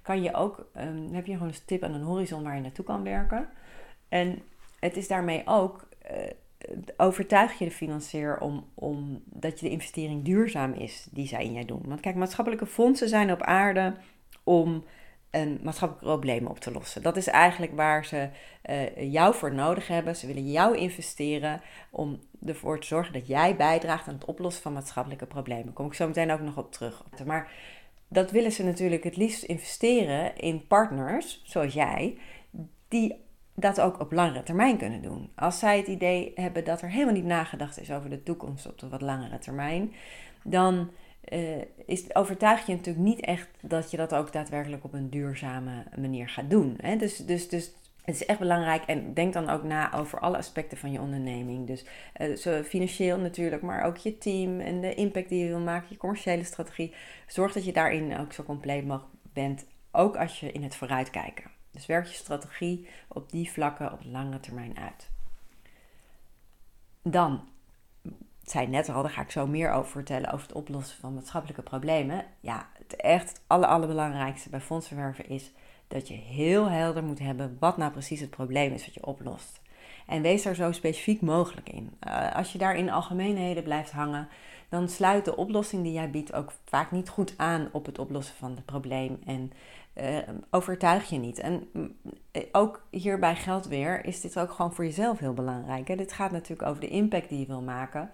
kan 0.02 0.22
je 0.22 0.34
ook, 0.34 0.68
um, 0.78 1.14
heb 1.14 1.26
je 1.26 1.34
gewoon 1.34 1.48
een 1.48 1.66
tip 1.66 1.84
aan 1.84 1.94
een 1.94 2.02
horizon 2.02 2.44
waar 2.44 2.56
je 2.56 2.62
naartoe 2.62 2.86
kan 2.86 3.04
werken. 3.04 3.50
En 4.10 4.42
het 4.80 4.98
is 4.98 5.08
daarmee 5.08 5.42
ook, 5.46 5.88
uh, 6.12 6.78
overtuig 6.98 7.60
je 7.60 7.66
de 7.66 7.72
financier 7.72 8.40
om, 8.40 8.70
om 8.74 9.24
dat 9.26 9.60
je 9.60 9.66
de 9.66 9.72
investering 9.72 10.24
duurzaam 10.24 10.74
is 10.74 11.08
die 11.12 11.28
zij 11.28 11.44
in 11.44 11.54
jij 11.54 11.66
doen. 11.66 11.84
Want 11.86 12.00
kijk, 12.00 12.16
maatschappelijke 12.16 12.66
fondsen 12.66 13.10
zijn 13.10 13.32
op 13.32 13.42
aarde 13.42 13.96
om 14.44 14.84
een 15.36 15.60
maatschappelijk 15.64 16.06
probleem 16.06 16.46
op 16.48 16.60
te 16.60 16.72
lossen. 16.72 17.02
Dat 17.02 17.18
is 17.18 17.28
eigenlijk 17.28 17.76
waar 17.76 18.06
ze 18.06 18.30
uh, 18.70 19.12
jou 19.12 19.36
voor 19.36 19.54
nodig 19.54 19.88
hebben. 19.88 20.16
Ze 20.16 20.28
willen 20.28 20.52
jou 20.52 20.78
investeren 20.78 21.62
om 21.92 22.20
ervoor 22.46 22.80
te 22.80 22.88
zorgen 22.88 23.14
dat 23.14 23.28
jij 23.28 23.56
bijdraagt 23.56 24.08
aan 24.08 24.14
het 24.14 24.26
oplossen 24.26 24.64
van 24.64 24.74
maatschappelijke 24.74 25.26
problemen. 25.26 25.66
Daar 25.66 25.74
kom 25.74 25.86
ik 25.86 25.94
zo 25.94 26.08
meteen 26.08 26.32
ook 26.32 26.42
nog 26.42 26.58
op 26.58 26.72
terug. 26.72 27.04
Maar 27.26 27.52
dat 28.08 28.32
willen 28.32 28.52
ze 28.52 28.64
natuurlijk 28.64 29.04
het 29.04 29.18
liefst 29.18 29.44
investeren 29.44 30.38
in 30.38 30.68
partners, 30.68 31.42
zoals 31.46 31.74
jij, 31.74 32.18
die 32.88 33.25
dat 33.56 33.82
ook 33.82 34.00
op 34.00 34.12
langere 34.12 34.44
termijn 34.44 34.78
kunnen 34.78 35.02
doen. 35.02 35.30
Als 35.36 35.60
zij 35.60 35.78
het 35.78 35.88
idee 35.88 36.32
hebben 36.36 36.64
dat 36.64 36.82
er 36.82 36.90
helemaal 36.90 37.14
niet 37.14 37.26
nagedacht 37.26 37.80
is 37.80 37.92
over 37.92 38.10
de 38.10 38.24
toekomst 38.24 38.68
op 38.68 38.80
de 38.80 38.90
wat 38.90 39.02
langere 39.02 39.40
termijn, 39.40 39.94
dan 40.44 40.90
uh, 41.30 41.62
is, 41.86 42.16
overtuig 42.16 42.66
je 42.66 42.72
natuurlijk 42.76 43.06
niet 43.06 43.20
echt 43.20 43.48
dat 43.62 43.92
je 43.92 43.98
dat 43.98 44.14
ook 44.14 44.34
daadwerkelijk 44.34 44.84
op 44.84 44.94
een 44.94 45.10
duurzame 45.10 45.84
manier 46.00 46.30
gaat 46.30 46.50
doen. 46.50 46.78
Hè? 46.82 46.96
Dus, 46.96 47.18
dus, 47.18 47.50
dus 47.50 47.74
het 48.04 48.16
is 48.16 48.26
echt 48.26 48.40
belangrijk 48.40 48.84
en 48.84 49.14
denk 49.14 49.34
dan 49.34 49.50
ook 49.50 49.64
na 49.64 49.94
over 49.94 50.20
alle 50.20 50.38
aspecten 50.38 50.78
van 50.78 50.92
je 50.92 51.00
onderneming. 51.00 51.68
Dus 51.68 51.86
zo 52.42 52.64
financieel 52.64 53.18
natuurlijk, 53.18 53.62
maar 53.62 53.84
ook 53.84 53.98
je 53.98 54.18
team 54.18 54.60
en 54.60 54.82
de 54.82 54.94
impact 54.94 55.30
die 55.30 55.44
je 55.44 55.48
wil 55.48 55.60
maken, 55.60 55.88
je 55.90 55.98
commerciële 55.98 56.44
strategie. 56.44 56.94
Zorg 57.28 57.54
dat 57.54 57.66
je 57.66 57.74
daarin 57.74 58.18
ook 58.18 58.34
zo 58.34 58.44
compleet 58.44 58.86
mogelijk 58.86 59.14
bent, 59.34 59.66
ook 59.92 60.18
als 60.18 60.40
je 60.40 60.52
in 60.52 60.64
het 60.64 60.76
vooruitkijken. 60.76 61.55
Dus 61.76 61.86
werk 61.86 62.06
je 62.06 62.14
strategie 62.14 62.88
op 63.08 63.32
die 63.32 63.52
vlakken 63.52 63.92
op 63.92 64.00
lange 64.04 64.40
termijn 64.40 64.78
uit. 64.78 65.10
Dan, 67.02 67.48
zei 68.44 68.68
net 68.68 68.90
al, 68.90 69.02
daar 69.02 69.12
ga 69.12 69.22
ik 69.22 69.32
zo 69.32 69.48
meer 69.48 69.72
over 69.72 69.92
vertellen, 69.92 70.32
over 70.32 70.48
het 70.48 70.56
oplossen 70.56 70.98
van 71.00 71.14
maatschappelijke 71.14 71.62
problemen. 71.62 72.26
Ja, 72.40 72.70
het 72.78 72.96
echt 72.96 73.30
het 73.30 73.42
aller, 73.48 73.70
allerbelangrijkste 73.70 74.50
bij 74.50 74.62
fondsenwerven 74.62 75.30
is 75.30 75.52
dat 75.88 76.08
je 76.08 76.14
heel 76.14 76.70
helder 76.70 77.04
moet 77.04 77.20
hebben 77.20 77.58
wat 77.60 77.78
nou 77.78 77.92
precies 77.92 78.20
het 78.20 78.30
probleem 78.30 78.74
is 78.74 78.86
wat 78.86 78.94
je 78.94 79.06
oplost. 79.06 79.62
En 80.08 80.22
wees 80.22 80.44
daar 80.44 80.56
zo 80.56 80.72
specifiek 80.72 81.22
mogelijk 81.22 81.70
in. 81.70 81.98
Uh, 82.08 82.36
als 82.36 82.52
je 82.52 82.58
daar 82.58 82.76
in 82.76 82.92
algemeenheden 82.92 83.64
blijft 83.64 83.92
hangen, 83.92 84.28
dan 84.76 84.90
sluit 84.90 85.26
de 85.26 85.36
oplossing 85.36 85.84
die 85.84 85.94
jij 85.94 86.10
biedt 86.10 86.34
ook 86.34 86.52
vaak 86.66 86.92
niet 86.92 87.10
goed 87.10 87.34
aan 87.38 87.70
op 87.72 87.86
het 87.86 88.00
oplossen 88.00 88.36
van 88.36 88.52
het 88.56 88.66
probleem. 88.66 89.20
En 89.26 89.52
uh, 90.02 90.18
overtuig 90.50 91.10
je 91.10 91.18
niet. 91.18 91.40
En 91.40 91.68
mm, 91.74 91.96
eh, 92.32 92.44
ook 92.52 92.86
hierbij 92.90 93.36
geldt 93.36 93.68
weer, 93.68 94.06
is 94.06 94.22
dit 94.22 94.40
ook 94.40 94.52
gewoon 94.52 94.74
voor 94.74 94.86
jezelf 94.86 95.20
heel 95.20 95.34
belangrijk. 95.34 95.88
Hè? 95.88 95.96
Dit 95.96 96.12
gaat 96.12 96.32
natuurlijk 96.32 96.70
over 96.70 96.82
de 96.82 96.88
impact 96.88 97.30
die 97.30 97.40
je 97.40 97.46
wil 97.46 97.62
maken. 97.62 98.12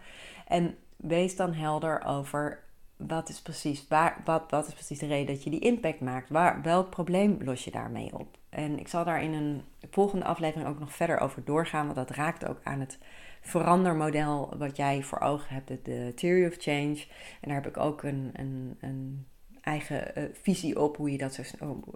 En 0.47 0.75
wees 0.95 1.35
dan 1.35 1.53
helder 1.53 2.03
over 2.03 2.63
wat 2.95 3.29
is 3.29 3.41
precies, 3.41 3.87
waar, 3.87 4.21
wat, 4.25 4.43
wat 4.49 4.67
is 4.67 4.73
precies 4.73 4.99
de 4.99 5.07
reden 5.07 5.33
dat 5.35 5.43
je 5.43 5.49
die 5.49 5.59
impact 5.59 5.99
maakt? 5.99 6.29
Waar, 6.29 6.61
welk 6.61 6.89
probleem 6.89 7.37
los 7.43 7.63
je 7.63 7.71
daarmee 7.71 8.13
op? 8.13 8.37
En 8.49 8.79
ik 8.79 8.87
zal 8.87 9.03
daar 9.03 9.23
in 9.23 9.33
een 9.33 9.61
volgende 9.89 10.25
aflevering 10.25 10.69
ook 10.69 10.79
nog 10.79 10.95
verder 10.95 11.19
over 11.19 11.43
doorgaan, 11.45 11.83
want 11.85 11.95
dat 11.95 12.09
raakt 12.09 12.47
ook 12.47 12.59
aan 12.63 12.79
het 12.79 12.97
verandermodel 13.41 14.53
wat 14.57 14.77
jij 14.77 15.03
voor 15.03 15.19
ogen 15.19 15.53
hebt, 15.53 15.85
de, 15.85 16.11
Theory 16.15 16.45
of 16.45 16.55
Change. 16.57 17.05
En 17.41 17.49
daar 17.49 17.63
heb 17.63 17.67
ik 17.67 17.77
ook 17.77 18.03
een, 18.03 18.31
een, 18.33 18.77
een 18.79 19.25
eigen 19.61 20.11
uh, 20.17 20.23
visie 20.41 20.79
op 20.79 20.97
hoe 20.97 21.11
je 21.11 21.17
dat 21.17 21.33
zo 21.33 21.43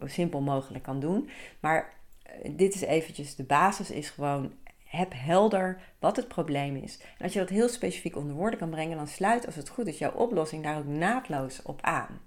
simpel 0.03 0.41
mogelijk 0.41 0.83
kan 0.83 0.99
doen. 0.99 1.29
Maar 1.59 1.93
uh, 2.27 2.51
dit 2.57 2.73
is 2.73 2.81
eventjes, 2.81 3.35
de 3.35 3.43
basis 3.43 3.91
is 3.91 4.09
gewoon 4.09 4.51
heb 4.85 5.13
helder 5.15 5.81
wat 5.99 6.15
het 6.15 6.27
probleem 6.27 6.75
is. 6.75 6.99
En 7.17 7.23
als 7.23 7.33
je 7.33 7.39
dat 7.39 7.49
heel 7.49 7.69
specifiek 7.69 8.15
onder 8.15 8.35
woorden 8.35 8.59
kan 8.59 8.69
brengen, 8.69 8.97
dan 8.97 9.07
sluit 9.07 9.45
als 9.45 9.55
het 9.55 9.69
goed 9.69 9.87
is 9.87 9.97
jouw 9.97 10.11
oplossing 10.11 10.63
daar 10.63 10.77
ook 10.77 10.85
naadloos 10.85 11.61
op 11.61 11.81
aan. 11.81 12.21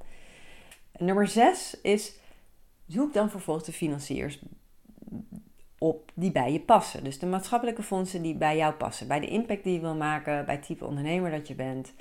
Nummer 0.99 1.27
6 1.27 1.81
is 1.83 2.15
zoek 2.87 3.13
dan 3.13 3.31
vervolgens 3.31 3.67
de 3.67 3.73
financiers 3.73 4.39
op 5.79 6.11
die 6.15 6.33
bij 6.33 6.53
je 6.53 6.61
passen. 6.61 7.05
Dus 7.05 7.19
de 7.19 7.27
maatschappelijke 7.27 7.83
fondsen 7.83 8.23
die 8.23 8.35
bij 8.35 8.57
jou 8.57 8.75
passen, 8.75 9.09
bij 9.09 9.21
de 9.21 9.29
impact 9.29 9.65
die 9.65 9.73
je 9.73 9.81
wil 9.81 9.95
maken, 9.95 10.45
bij 10.45 10.55
het 10.55 10.65
type 10.65 10.85
ondernemer 10.85 11.31
dat 11.31 11.49
je 11.49 11.55
bent. 11.55 11.93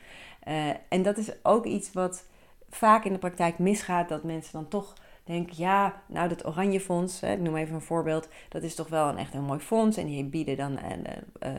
Uh, 0.47 0.69
en 0.89 1.03
dat 1.03 1.17
is 1.17 1.31
ook 1.43 1.65
iets 1.65 1.93
wat 1.93 2.25
vaak 2.69 3.05
in 3.05 3.13
de 3.13 3.19
praktijk 3.19 3.59
misgaat, 3.59 4.09
dat 4.09 4.23
mensen 4.23 4.51
dan 4.51 4.67
toch 4.67 4.93
denk 5.23 5.49
ja, 5.49 6.01
nou 6.05 6.29
dat 6.29 6.45
Oranje 6.45 6.79
Fonds, 6.79 7.21
hè, 7.21 7.31
ik 7.31 7.39
noem 7.39 7.55
even 7.55 7.75
een 7.75 7.81
voorbeeld, 7.81 8.29
dat 8.49 8.63
is 8.63 8.75
toch 8.75 8.87
wel 8.87 9.09
een 9.09 9.17
echt 9.17 9.33
een 9.33 9.43
mooi 9.43 9.59
fonds 9.59 9.97
en 9.97 10.05
die 10.05 10.23
bieden 10.23 10.57
dan 10.57 10.71
een 10.71 11.05
uh, 11.43 11.51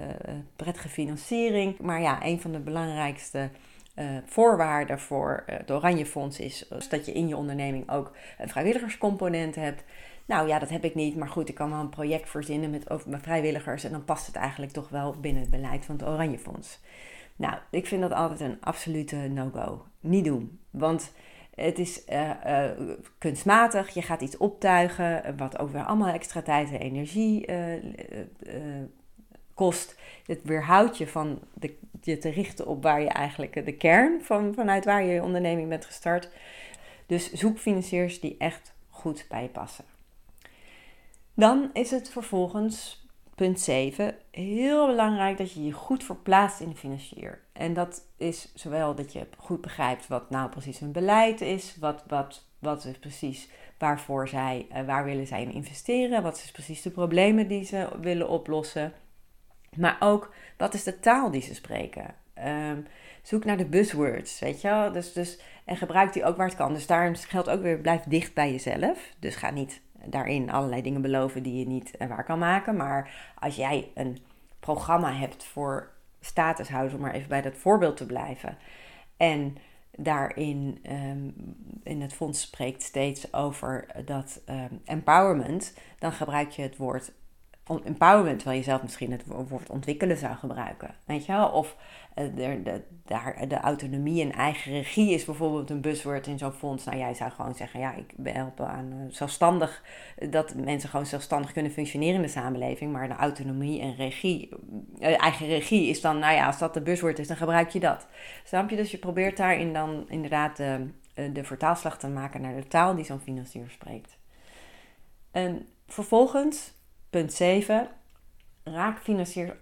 prettige 0.56 0.88
financiering. 0.88 1.78
Maar 1.78 2.00
ja, 2.00 2.25
een 2.25 2.40
van 2.40 2.52
de 2.52 2.58
belangrijkste 2.58 3.50
voorwaarden 4.25 4.98
voor 4.98 5.42
het 5.46 5.70
Oranje 5.70 6.06
Fonds 6.06 6.40
is 6.40 6.68
dat 6.88 7.06
je 7.06 7.12
in 7.12 7.28
je 7.28 7.37
onderneming 7.37 7.90
ook 7.90 8.12
een 8.38 8.48
vrijwilligerscomponent 8.48 9.54
hebt. 9.54 9.84
Nou 10.28 10.49
ja, 10.49 10.58
dat 10.58 10.68
heb 10.68 10.85
ik 10.85 10.94
niet, 10.94 11.16
maar 11.16 11.28
goed, 11.28 11.49
ik 11.49 11.54
kan 11.54 11.70
wel 11.70 11.80
een 11.80 11.88
project 11.88 12.30
verzinnen 12.30 12.70
met, 12.70 12.90
over, 12.90 13.20
vrijwilligers 13.20 13.85
en 13.85 13.90
dan 13.90 14.04
past 14.04 14.26
het 14.26 14.37
eigenlijk 14.37 14.73
toch 14.73 14.88
wel 14.88 15.14
binnen 15.20 15.42
het 15.42 15.50
beleid 15.50 15.85
van 15.85 15.97
het 15.97 16.08
Oranje 16.08 16.38
Fonds. 16.38 16.80
Nou, 17.37 17.54
ik 17.70 17.87
vind 17.87 18.00
dat 18.00 18.12
altijd 18.12 18.40
een 18.40 18.56
absolute 18.61 19.16
no-go. 19.16 19.85
Niet 20.00 20.25
doen. 20.25 20.61
Want 20.70 21.12
het 21.54 21.78
is 21.78 22.02
uh, 22.08 22.30
uh, 22.47 22.70
kunstmatig, 23.18 23.88
je 23.88 24.02
gaat 24.02 24.20
iets 24.20 24.37
optuigen, 24.37 25.37
wat 25.37 25.58
ook 25.58 25.70
weer 25.70 25.85
allemaal 25.85 26.14
extra 26.14 26.42
tijd 26.42 26.70
en 26.70 26.80
energie 26.80 27.47
kost. 29.54 29.99
Het 30.26 30.40
weerhoudt 30.42 30.99
je 30.99 31.06
van 31.06 31.38
de, 31.54 31.78
je 32.00 32.18
te 32.18 32.28
richten 32.28 32.66
op 32.66 32.82
waar 32.82 33.00
je 33.00 33.08
eigenlijk 33.08 33.64
de 33.64 33.76
kern 33.76 34.25
van, 34.25 34.54
vanuit 34.54 34.85
waar 34.85 35.04
je 35.04 35.12
je 35.12 35.23
onderneming 35.23 35.68
bent 35.68 35.85
gestart. 35.85 36.30
Dus 37.06 37.32
zoek 37.32 37.58
financiers 37.58 38.20
die 38.20 38.37
echt 38.38 38.75
goed 38.88 39.26
bij 39.28 39.42
je 39.42 39.49
passen. 39.49 39.85
Dan 41.38 41.71
is 41.73 41.90
het 41.90 42.11
vervolgens 42.11 43.07
Punt 43.35 43.61
7. 43.61 44.14
Heel 44.30 44.87
belangrijk 44.87 45.38
dat 45.38 45.52
je 45.52 45.64
je 45.64 45.73
goed 45.73 46.04
verplaatst 46.04 46.61
in 46.61 46.68
de 46.68 46.76
financier. 46.76 47.40
En 47.52 47.75
dat 47.75 48.04
is 48.16 48.52
zowel 48.54 48.95
dat 48.95 49.12
je 49.12 49.26
goed 49.37 49.61
begrijpt 49.61 50.07
wat 50.07 50.30
nou 50.30 50.50
precies 50.50 50.78
hun 50.78 50.92
beleid 50.92 51.40
is, 51.40 51.76
wat, 51.80 52.04
wat, 52.07 52.45
wat 52.59 52.85
is 52.85 52.99
precies 52.99 53.49
waarvoor 53.78 54.28
zij, 54.28 54.66
uh, 54.73 54.83
waar 54.87 55.04
willen 55.04 55.26
zij 55.26 55.42
in 55.42 55.52
investeren, 55.52 56.23
wat 56.23 56.37
is 56.37 56.50
precies 56.50 56.83
de 56.83 56.90
problemen 56.90 57.49
die 57.49 57.64
ze 57.64 57.88
willen 58.00 58.28
oplossen. 58.28 58.92
Maar 59.76 59.97
ook 60.00 60.33
wat 60.57 60.75
is 60.75 60.85
de 60.85 61.00
taal 61.00 61.30
die 61.30 61.42
ze 61.42 61.54
spreken. 61.54 62.14
Um, 62.45 62.87
zoek 63.23 63.45
naar 63.45 63.57
de 63.57 63.66
buzzwords, 63.66 64.38
weet 64.38 64.61
je 64.61 64.68
wel. 64.68 64.92
Dus, 64.92 65.12
dus, 65.12 65.38
en 65.64 65.76
gebruik 65.76 66.12
die 66.12 66.25
ook 66.25 66.37
waar 66.37 66.47
het 66.47 66.57
kan. 66.57 66.75
Dus 66.75 66.87
daarom 66.87 67.14
geldt 67.14 67.49
ook 67.49 67.62
weer, 67.62 67.78
blijf 67.78 68.02
dicht 68.02 68.35
bij 68.35 68.50
jezelf. 68.50 69.14
Dus 69.18 69.37
ga 69.37 69.50
niet 69.50 69.80
daarin 70.05 70.50
allerlei 70.50 70.83
dingen 70.83 71.02
beloven 71.02 71.43
die 71.43 71.59
je 71.59 71.67
niet 71.67 71.97
eh, 71.97 72.09
waar 72.09 72.25
kan 72.25 72.38
maken. 72.38 72.76
Maar 72.76 73.33
als 73.38 73.57
jij 73.57 73.90
een 73.95 74.19
programma 74.61 75.12
hebt 75.12 75.45
voor 75.45 75.90
statushouders, 76.21 76.95
om 76.95 77.00
maar 77.00 77.14
even 77.14 77.28
bij 77.28 77.43
dat 77.43 77.57
voorbeeld 77.57 77.97
te 77.97 78.07
blijven. 78.07 78.59
En 79.17 79.57
daarin 79.97 80.78
um, 80.90 81.35
in 81.83 82.00
het 82.00 82.12
fonds 82.12 82.40
spreekt 82.40 82.83
steeds 82.83 83.33
over 83.33 83.87
dat 84.05 84.43
um, 84.49 84.81
empowerment, 84.85 85.75
dan 85.99 86.12
gebruik 86.12 86.50
je 86.50 86.62
het 86.62 86.76
woord 86.76 87.12
empowerment, 87.84 88.38
terwijl 88.38 88.58
je 88.58 88.64
zelf 88.64 88.82
misschien 88.82 89.12
het 89.12 89.25
woord 89.26 89.70
ontwikkelen 89.70 90.16
zou 90.16 90.34
gebruiken. 90.34 90.94
Weet 91.04 91.26
je 91.26 91.32
wel? 91.32 91.48
Of 91.48 91.76
uh, 92.16 92.25
de, 92.34 92.62
de, 92.62 93.46
de 93.46 93.60
autonomie 93.60 94.22
en 94.22 94.32
eigen 94.32 94.72
regie 94.72 95.14
is 95.14 95.25
bijvoorbeeld 95.25 95.70
een 95.70 95.80
buzzword 95.80 96.26
in 96.26 96.38
zo'n 96.38 96.52
fonds. 96.52 96.84
Nou, 96.84 96.98
jij 96.98 97.14
zou 97.14 97.30
gewoon 97.30 97.54
zeggen, 97.54 97.80
ja, 97.80 97.94
ik 97.94 98.14
helpen 98.22 98.68
aan 98.68 98.92
uh, 98.92 99.04
zelfstandig, 99.08 99.82
dat 100.30 100.54
mensen 100.54 100.88
gewoon 100.88 101.06
zelfstandig 101.06 101.52
kunnen 101.52 101.72
functioneren 101.72 102.14
in 102.14 102.22
de 102.22 102.28
samenleving. 102.28 102.92
Maar 102.92 103.08
de 103.08 103.14
autonomie 103.14 103.80
en 103.80 103.94
regie, 103.94 104.48
eigen 104.98 105.46
regie 105.46 105.88
is 105.88 106.00
dan, 106.00 106.18
nou 106.18 106.34
ja, 106.34 106.46
als 106.46 106.58
dat 106.58 106.75
de 106.75 106.82
buzzword 106.82 107.18
is, 107.18 107.28
dan 107.28 107.37
gebruik 107.37 107.70
je 107.70 107.80
dat. 107.80 108.06
Snap 108.44 108.70
je? 108.70 108.76
Dus 108.76 108.90
je 108.90 108.98
probeert 108.98 109.37
daarin 109.37 109.72
dan 109.72 110.04
inderdaad 110.08 110.56
de, 110.56 110.88
de 111.32 111.44
vertaalslag 111.44 111.98
te 111.98 112.08
maken 112.08 112.40
naar 112.40 112.54
de 112.54 112.66
taal 112.66 112.94
die 112.94 113.04
zo'n 113.04 113.20
financier 113.20 113.70
spreekt. 113.70 114.18
En 115.30 115.66
vervolgens 115.87 116.76
Punt 117.11 117.33
7. 117.33 117.88
Raak 118.65 118.99
financiers 118.99 119.53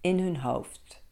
in 0.00 0.18
hun 0.18 0.36
hoofd. 0.36 1.02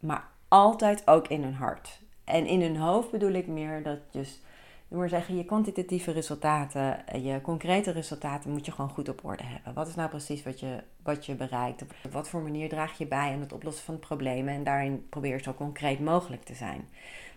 Maar 0.00 0.28
altijd 0.48 1.06
ook 1.06 1.28
in 1.28 1.42
hun 1.42 1.54
hart. 1.54 2.00
En 2.24 2.46
in 2.46 2.60
hun 2.60 2.76
hoofd 2.76 3.10
bedoel 3.10 3.32
ik 3.32 3.46
meer 3.46 3.82
dat 3.82 3.98
dus, 4.10 4.40
maar 4.88 5.08
zeggen, 5.08 5.36
je 5.36 5.44
kwantitatieve 5.44 6.10
resultaten, 6.10 7.04
je 7.22 7.40
concrete 7.40 7.90
resultaten 7.90 8.50
moet 8.50 8.66
je 8.66 8.72
gewoon 8.72 8.90
goed 8.90 9.08
op 9.08 9.24
orde 9.24 9.42
hebben. 9.42 9.74
Wat 9.74 9.88
is 9.88 9.94
nou 9.94 10.08
precies 10.08 10.42
wat 10.42 10.60
je, 10.60 10.82
wat 11.02 11.26
je 11.26 11.34
bereikt? 11.34 11.82
Op 11.82 11.92
wat 12.10 12.28
voor 12.28 12.42
manier 12.42 12.68
draag 12.68 12.98
je 12.98 13.06
bij 13.06 13.32
aan 13.32 13.40
het 13.40 13.52
oplossen 13.52 13.84
van 13.84 13.98
problemen? 13.98 14.54
En 14.54 14.64
daarin 14.64 15.06
probeer 15.08 15.36
je 15.36 15.42
zo 15.42 15.54
concreet 15.54 16.00
mogelijk 16.00 16.42
te 16.42 16.54
zijn. 16.54 16.88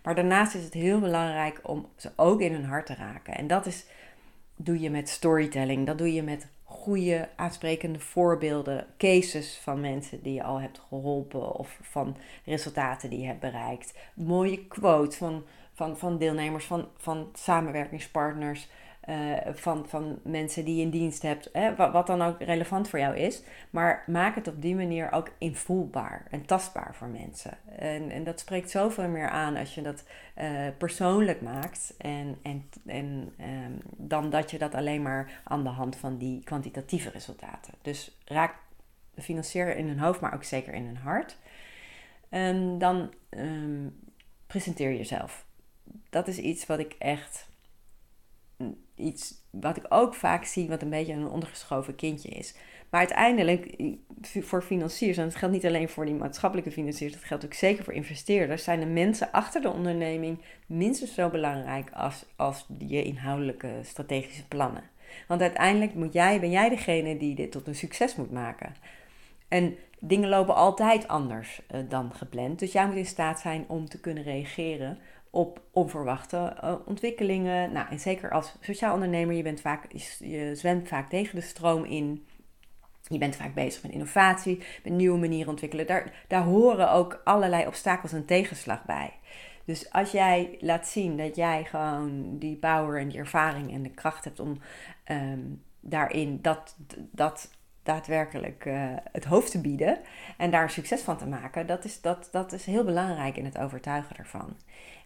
Maar 0.03 0.15
daarnaast 0.15 0.55
is 0.55 0.63
het 0.63 0.74
heel 0.74 1.00
belangrijk 1.00 1.60
om 1.63 1.88
ze 1.96 2.12
ook 2.15 2.41
in 2.41 2.53
hun 2.53 2.65
hart 2.65 2.86
te 2.86 2.96
raken. 2.96 3.36
En 3.36 3.48
dat 3.48 3.65
is, 3.65 3.86
doe 4.55 4.79
je 4.79 4.89
met 4.89 5.10
storytelling, 5.10 5.86
dat 5.86 5.98
doe 5.98 6.13
je 6.13 6.24
met 6.24 6.48
goede, 6.63 7.29
aansprekende 7.36 8.00
voorbeelden, 8.00 8.88
cases 8.98 9.58
van 9.58 9.82
mensen 9.82 10.22
die 10.22 10.34
je 10.34 10.43
al 10.43 10.62
hebt 10.62 10.82
geholpen 10.88 11.55
of 11.55 11.79
van 11.82 12.17
resultaten 12.46 13.10
die 13.10 13.20
je 13.20 13.25
hebt 13.25 13.39
bereikt. 13.39 13.93
Mooie 14.13 14.67
quotes 14.67 15.17
van, 15.17 15.43
van, 15.74 15.98
van 15.98 16.17
deelnemers, 16.17 16.65
van, 16.65 16.88
van 16.98 17.29
samenwerkingspartners. 17.34 18.70
Uh, 19.10 19.38
van, 19.53 19.88
van 19.88 20.19
mensen 20.24 20.65
die 20.65 20.75
je 20.75 20.81
in 20.81 20.89
dienst 20.89 21.22
hebt, 21.22 21.50
hè, 21.53 21.75
wat, 21.75 21.91
wat, 21.91 22.07
dan 22.07 22.22
ook 22.22 22.41
relevant 22.41 22.89
voor 22.89 23.00
jou 23.00 23.17
is. 23.17 23.43
Maar 23.69 24.03
maak 24.07 24.36
het 24.36 24.48
op 24.48 24.62
die 24.62 24.75
manier 24.75 25.12
ook 25.12 25.31
invoelbaar 25.38 26.25
en 26.29 26.45
tastbaar 26.45 26.95
voor 26.95 27.07
mensen. 27.07 27.57
En, 27.75 28.10
en 28.10 28.24
dat 28.24 28.39
spreekt 28.39 28.69
zoveel 28.69 29.07
meer 29.07 29.29
aan 29.29 29.55
als 29.55 29.75
je 29.75 29.81
dat 29.81 30.03
uh, 30.38 30.67
persoonlijk 30.77 31.41
maakt. 31.41 31.93
En, 31.98 32.38
en, 32.41 32.69
en 32.86 33.33
um, 33.39 33.79
dan 33.98 34.29
dat 34.29 34.51
je 34.51 34.57
dat 34.57 34.75
alleen 34.75 35.01
maar 35.01 35.41
aan 35.43 35.63
de 35.63 35.69
hand 35.69 35.95
van 35.95 36.17
die 36.17 36.43
kwantitatieve 36.43 37.10
resultaten. 37.10 37.74
Dus 37.81 38.17
raak 38.25 38.55
financier 39.17 39.75
in 39.75 39.88
hun 39.88 40.00
hoofd, 40.00 40.19
maar 40.19 40.33
ook 40.33 40.43
zeker 40.43 40.74
in 40.74 40.86
hun 40.86 40.98
hart. 40.98 41.38
En 42.29 42.77
dan 42.77 43.13
um, 43.29 44.00
presenteer 44.48 44.93
jezelf. 44.93 45.45
Dat 46.10 46.27
is 46.27 46.38
iets 46.38 46.65
wat 46.65 46.79
ik 46.79 46.95
echt 47.00 47.51
iets 48.95 49.33
wat 49.50 49.77
ik 49.77 49.85
ook 49.89 50.13
vaak 50.13 50.45
zie, 50.45 50.67
wat 50.67 50.81
een 50.81 50.89
beetje 50.89 51.13
een 51.13 51.27
ondergeschoven 51.27 51.95
kindje 51.95 52.29
is. 52.29 52.55
Maar 52.89 53.00
uiteindelijk, 53.00 53.75
voor 54.21 54.62
financiers, 54.62 55.17
en 55.17 55.23
dat 55.23 55.35
geldt 55.35 55.53
niet 55.53 55.65
alleen 55.65 55.89
voor 55.89 56.05
die 56.05 56.13
maatschappelijke 56.13 56.71
financiers, 56.71 57.13
dat 57.13 57.23
geldt 57.23 57.45
ook 57.45 57.53
zeker 57.53 57.83
voor 57.83 57.93
investeerders, 57.93 58.63
zijn 58.63 58.79
de 58.79 58.85
mensen 58.85 59.31
achter 59.31 59.62
de 59.62 59.69
onderneming 59.71 60.41
minstens 60.65 61.13
zo 61.13 61.29
belangrijk 61.29 61.91
als, 61.91 62.25
als 62.35 62.65
je 62.77 63.03
inhoudelijke 63.03 63.79
strategische 63.83 64.47
plannen. 64.47 64.83
Want 65.27 65.41
uiteindelijk 65.41 65.93
moet 65.93 66.13
jij, 66.13 66.39
ben 66.39 66.51
jij 66.51 66.69
degene 66.69 67.17
die 67.17 67.35
dit 67.35 67.51
tot 67.51 67.67
een 67.67 67.75
succes 67.75 68.15
moet 68.15 68.31
maken. 68.31 68.75
En 69.47 69.75
dingen 70.00 70.29
lopen 70.29 70.55
altijd 70.55 71.07
anders 71.07 71.62
uh, 71.71 71.81
dan 71.89 72.13
gepland. 72.13 72.59
Dus 72.59 72.71
jij 72.71 72.88
moet 72.88 72.95
in 72.95 73.05
staat 73.05 73.39
zijn 73.39 73.65
om 73.67 73.89
te 73.89 74.00
kunnen 74.00 74.23
reageren 74.23 74.97
op 75.33 75.61
onverwachte 75.71 76.57
uh, 76.63 76.75
ontwikkelingen. 76.85 77.71
Nou, 77.71 77.87
en 77.89 77.99
zeker 77.99 78.31
als 78.31 78.55
sociaal 78.61 78.93
ondernemer, 78.93 79.35
je, 79.35 79.43
bent 79.43 79.61
vaak, 79.61 79.91
je 80.19 80.51
zwemt 80.55 80.87
vaak 80.87 81.09
tegen 81.09 81.35
de 81.35 81.41
stroom 81.41 81.83
in. 81.83 82.25
Je 83.07 83.17
bent 83.17 83.35
vaak 83.35 83.53
bezig 83.53 83.83
met 83.83 83.91
innovatie, 83.91 84.63
met 84.83 84.93
nieuwe 84.93 85.19
manieren 85.19 85.49
ontwikkelen. 85.49 85.87
Daar, 85.87 86.25
daar 86.27 86.43
horen 86.43 86.91
ook 86.91 87.21
allerlei 87.23 87.67
obstakels 87.67 88.13
en 88.13 88.25
tegenslag 88.25 88.85
bij. 88.85 89.13
Dus 89.65 89.91
als 89.91 90.11
jij 90.11 90.57
laat 90.59 90.87
zien 90.87 91.17
dat 91.17 91.35
jij 91.35 91.63
gewoon 91.63 92.37
die 92.39 92.55
power 92.55 92.99
en 92.99 93.07
die 93.07 93.17
ervaring 93.17 93.73
en 93.73 93.83
de 93.83 93.89
kracht 93.89 94.23
hebt 94.23 94.39
om 94.39 94.57
um, 95.11 95.63
daarin 95.79 96.39
dat, 96.41 96.75
dat 97.11 97.49
daadwerkelijk 97.83 98.65
uh, 98.65 98.95
het 99.11 99.23
hoofd 99.25 99.51
te 99.51 99.61
bieden 99.61 99.99
en 100.37 100.51
daar 100.51 100.69
succes 100.69 101.01
van 101.01 101.17
te 101.17 101.27
maken, 101.27 101.67
dat 101.67 101.85
is, 101.85 102.01
dat, 102.01 102.29
dat 102.31 102.51
is 102.51 102.65
heel 102.65 102.83
belangrijk 102.83 103.37
in 103.37 103.45
het 103.45 103.57
overtuigen 103.57 104.15
ervan. 104.15 104.55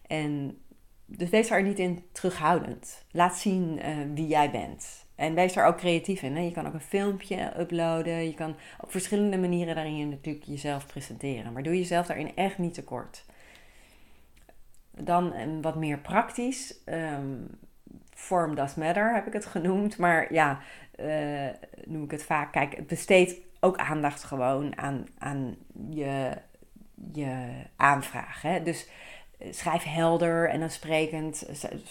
En 0.08 0.58
dus 1.06 1.30
wees 1.30 1.48
daar 1.48 1.62
niet 1.62 1.78
in 1.78 2.04
terughoudend. 2.12 3.04
Laat 3.10 3.36
zien 3.36 3.78
uh, 3.78 3.96
wie 4.14 4.26
jij 4.26 4.50
bent. 4.50 5.06
En 5.14 5.34
wees 5.34 5.52
daar 5.52 5.66
ook 5.66 5.76
creatief 5.76 6.22
in. 6.22 6.36
Hè? 6.36 6.42
Je 6.42 6.52
kan 6.52 6.66
ook 6.66 6.74
een 6.74 6.80
filmpje 6.80 7.60
uploaden. 7.60 8.26
Je 8.26 8.34
kan 8.34 8.56
op 8.80 8.90
verschillende 8.90 9.38
manieren 9.38 9.74
daarin 9.74 10.08
natuurlijk 10.08 10.44
jezelf 10.44 10.86
presenteren. 10.86 11.52
Maar 11.52 11.62
doe 11.62 11.78
jezelf 11.78 12.06
daarin 12.06 12.36
echt 12.36 12.58
niet 12.58 12.74
tekort. 12.74 13.24
Dan 14.90 15.32
wat 15.62 15.76
meer 15.76 15.98
praktisch. 15.98 16.74
Um, 16.86 17.58
form 18.10 18.54
does 18.54 18.74
matter 18.74 19.14
heb 19.14 19.26
ik 19.26 19.32
het 19.32 19.46
genoemd. 19.46 19.98
Maar 19.98 20.32
ja, 20.32 20.60
uh, 21.00 21.48
noem 21.84 22.04
ik 22.04 22.10
het 22.10 22.24
vaak. 22.24 22.52
Kijk, 22.52 22.76
het 22.76 22.86
besteedt 22.86 23.34
ook 23.60 23.76
aandacht 23.76 24.24
gewoon 24.24 24.78
aan, 24.78 25.06
aan 25.18 25.56
je, 25.90 26.32
je 27.12 27.48
aanvraag. 27.76 28.42
Hè? 28.42 28.62
Dus 28.62 28.88
schrijf 29.50 29.82
helder 29.82 30.48
en 30.48 30.62
aansprekend. 30.62 31.46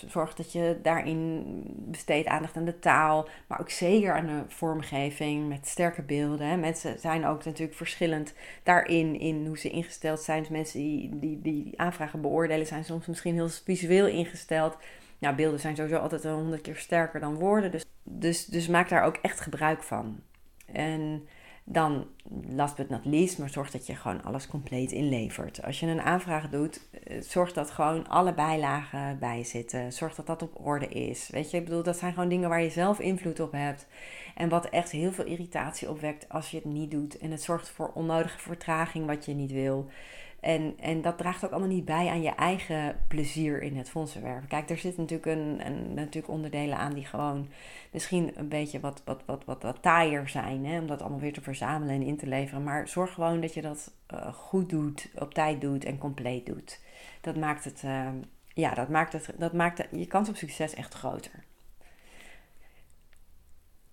Zorg 0.08 0.34
dat 0.34 0.52
je 0.52 0.80
daarin 0.82 1.44
besteedt 1.68 2.28
aandacht 2.28 2.58
aan 2.58 2.66
de 2.66 2.80
taal, 2.80 3.28
maar 3.48 3.60
ook 3.60 3.70
zeker 3.70 4.14
aan 4.14 4.26
de 4.26 4.44
vormgeving 4.48 5.48
met 5.48 5.68
sterke 5.68 6.02
beelden. 6.02 6.60
Mensen 6.60 7.00
zijn 7.00 7.26
ook 7.26 7.46
natuurlijk 7.46 7.78
verschillend 7.78 8.34
daarin, 8.64 9.20
in 9.20 9.46
hoe 9.46 9.58
ze 9.58 9.70
ingesteld 9.70 10.20
zijn. 10.20 10.40
Dus 10.40 10.50
mensen 10.50 10.80
die, 10.80 11.20
die, 11.20 11.42
die 11.42 11.74
aanvragen 11.80 12.22
beoordelen 12.22 12.68
zijn 12.68 12.84
soms 12.84 13.06
misschien 13.06 13.34
heel 13.34 13.50
visueel 13.50 14.08
ingesteld. 14.08 14.78
Nou, 15.20 15.36
beelden 15.36 15.60
zijn 15.60 15.76
sowieso 15.76 15.98
altijd 15.98 16.24
een 16.24 16.34
honderd 16.34 16.62
keer 16.62 16.76
sterker 16.76 17.20
dan 17.20 17.36
woorden. 17.36 17.72
Dus, 17.72 17.86
dus, 18.04 18.46
dus 18.46 18.68
maak 18.68 18.90
daar 18.90 19.04
ook 19.04 19.18
echt 19.22 19.40
gebruik 19.40 19.84
van. 19.84 20.20
En 20.66 21.28
dan, 21.70 22.08
last 22.50 22.76
but 22.76 22.90
not 22.90 23.06
least, 23.06 23.38
maar 23.38 23.50
zorg 23.50 23.72
dat 23.72 23.88
je 23.88 23.96
gewoon 23.96 24.24
alles 24.24 24.48
compleet 24.48 24.92
inlevert. 24.92 25.64
Als 25.64 25.80
je 25.80 25.88
een 25.88 26.02
aanvraag 26.02 26.50
doet, 26.50 26.82
eh, 27.04 27.22
zorg 27.22 27.54
dat 27.54 27.72
gewoon 27.72 28.08
alle 28.08 28.34
bijlagen 28.34 29.20
bij 29.20 29.44
zitten. 29.44 29.94
Zorg 29.94 30.16
dat 30.16 30.28
dat 30.28 30.42
op 30.42 30.66
orde 30.66 30.88
is. 30.88 31.30
Weet 31.30 31.52
je, 31.52 31.58
ik 31.58 31.64
bedoel, 31.64 31.84
dat 31.84 31.98
zijn 31.98 32.14
gewoon 32.14 32.30
dingen 32.30 32.50
waar 32.50 32.62
je 32.62 32.70
zelf 32.70 33.00
invloed 33.00 33.40
op 33.40 33.52
hebt. 33.52 33.88
En 34.36 34.50
wat 34.50 34.70
echt 34.70 34.92
heel 34.92 35.12
veel 35.12 35.26
irritatie 35.26 35.90
opwekt 35.90 36.30
als 36.30 36.52
je 36.52 36.58
het 36.58 36.66
niet 36.66 36.92
doet. 36.92 37.18
En 37.18 37.32
het 37.32 37.44
zorgt 37.44 37.70
voor 37.70 37.92
onnodige 37.94 38.40
vertraging 38.40 39.06
wat 39.06 39.26
je 39.26 39.34
niet 39.34 39.52
wil. 39.52 39.90
En, 40.40 40.74
en 40.80 41.02
dat 41.02 41.18
draagt 41.18 41.46
ook 41.46 41.52
allemaal 41.52 41.70
niet 41.70 41.86
bij 41.86 42.08
aan 42.08 42.22
je 42.22 42.36
eigen 42.36 43.00
plezier 43.08 43.62
in 43.62 43.78
het 43.78 43.90
fondsenwerven. 43.90 44.48
Kijk, 44.48 44.70
er 44.70 44.78
zitten 44.78 45.02
natuurlijk, 45.02 45.26
een, 45.26 45.94
natuurlijk 45.94 46.34
onderdelen 46.34 46.78
aan 46.78 46.94
die 46.94 47.06
gewoon 47.06 47.48
misschien 47.92 48.32
een 48.36 48.48
beetje 48.48 48.80
wat, 48.80 49.02
wat, 49.06 49.24
wat, 49.26 49.46
wat, 49.46 49.64
wat 49.64 49.82
taaier 49.82 50.30
zijn. 50.30 50.66
Hè? 50.66 50.80
Om 50.80 50.88
dat 50.88 51.02
allemaal 51.02 51.20
weer 51.20 51.34
te 51.34 51.42
verzamelen 51.42 51.96
en 51.96 52.02
in 52.02 52.18
te 52.18 52.28
leveren. 52.28 52.64
Maar 52.64 52.88
zorg 52.88 53.14
gewoon 53.14 53.42
dat 53.42 53.54
je 53.54 53.62
dat 53.62 53.94
uh, 54.14 54.34
goed 54.34 54.70
doet, 54.70 55.10
op 55.16 55.34
tijd 55.34 55.62
doet 55.62 55.86
en 55.86 55.98
compleet 55.98 56.46
doet. 56.46 56.80
Dat 57.22 57.36
maakt 57.36 57.64
het, 57.64 57.82
uh, 57.86 58.08
ja, 58.54 58.74
dat 58.74 58.90
maakt 58.90 59.14
het, 59.14 59.34
dat 59.38 59.54
maakt 59.54 59.88
je 59.92 60.08
kans 60.08 60.30
op 60.30 60.36
succes 60.36 60.74
echt 60.74 60.94
groter. 60.94 61.44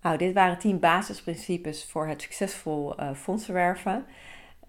Nou, 0.02 0.16
dit 0.16 0.34
waren 0.34 0.58
10 0.58 0.78
basisprincipes 0.78 1.84
voor 1.84 2.06
het 2.06 2.22
succesvol 2.22 3.00
uh, 3.00 3.14
fondsenwerven. 3.14 4.06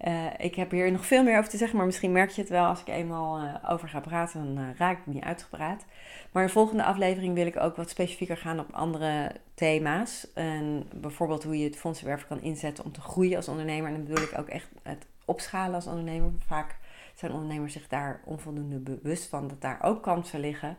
Uh, 0.04 0.26
ik 0.38 0.54
heb 0.54 0.70
hier 0.70 0.92
nog 0.92 1.06
veel 1.06 1.22
meer 1.22 1.38
over 1.38 1.50
te 1.50 1.56
zeggen, 1.56 1.76
maar 1.76 1.86
misschien 1.86 2.12
merk 2.12 2.30
je 2.30 2.40
het 2.40 2.50
wel 2.50 2.66
als 2.66 2.80
ik 2.80 2.88
eenmaal 2.88 3.40
uh, 3.40 3.54
over 3.68 3.88
ga 3.88 4.00
praten, 4.00 4.54
dan 4.54 4.64
uh, 4.64 4.70
raak 4.76 4.98
ik 4.98 5.06
niet 5.06 5.24
uitgepraat. 5.24 5.84
Maar 6.32 6.42
in 6.42 6.48
de 6.48 6.54
volgende 6.54 6.84
aflevering 6.84 7.34
wil 7.34 7.46
ik 7.46 7.56
ook 7.56 7.76
wat 7.76 7.90
specifieker 7.90 8.36
gaan 8.36 8.60
op 8.60 8.72
andere 8.72 9.32
thema's. 9.54 10.32
En 10.34 10.88
bijvoorbeeld 10.94 11.44
hoe 11.44 11.58
je 11.58 11.64
het 11.64 11.76
fondsenwerven 11.76 12.28
kan 12.28 12.42
inzetten 12.42 12.84
om 12.84 12.92
te 12.92 13.00
groeien 13.00 13.36
als 13.36 13.48
ondernemer. 13.48 13.88
En 13.88 13.94
dan 13.94 14.04
bedoel 14.04 14.24
ik 14.24 14.38
ook 14.38 14.48
echt 14.48 14.68
het 14.82 15.06
opschalen 15.24 15.74
als 15.74 15.86
ondernemer. 15.86 16.30
Vaak 16.46 16.76
zijn 17.14 17.32
ondernemers 17.32 17.72
zich 17.72 17.88
daar 17.88 18.20
onvoldoende 18.24 18.78
bewust 18.78 19.26
van 19.26 19.48
dat 19.48 19.60
daar 19.60 19.78
ook 19.82 20.02
kansen 20.02 20.40
liggen. 20.40 20.76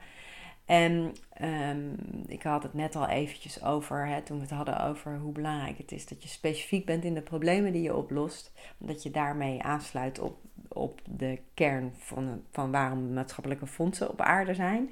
En 0.67 1.15
um, 1.41 1.95
ik 2.27 2.43
had 2.43 2.63
het 2.63 2.73
net 2.73 2.95
al 2.95 3.07
eventjes 3.07 3.63
over, 3.63 4.07
hè, 4.07 4.21
toen 4.21 4.37
we 4.37 4.43
het 4.43 4.51
hadden 4.51 4.83
over 4.83 5.17
hoe 5.17 5.31
belangrijk 5.31 5.77
het 5.77 5.91
is 5.91 6.07
dat 6.07 6.23
je 6.23 6.29
specifiek 6.29 6.85
bent 6.85 7.03
in 7.03 7.13
de 7.13 7.21
problemen 7.21 7.71
die 7.71 7.81
je 7.81 7.95
oplost. 7.95 8.51
Omdat 8.77 9.03
je 9.03 9.11
daarmee 9.11 9.61
aansluit 9.63 10.19
op, 10.19 10.37
op 10.67 11.01
de 11.03 11.39
kern 11.53 11.93
van, 11.97 12.43
van 12.51 12.71
waarom 12.71 13.13
maatschappelijke 13.13 13.67
fondsen 13.67 14.09
op 14.09 14.21
aarde 14.21 14.53
zijn. 14.53 14.89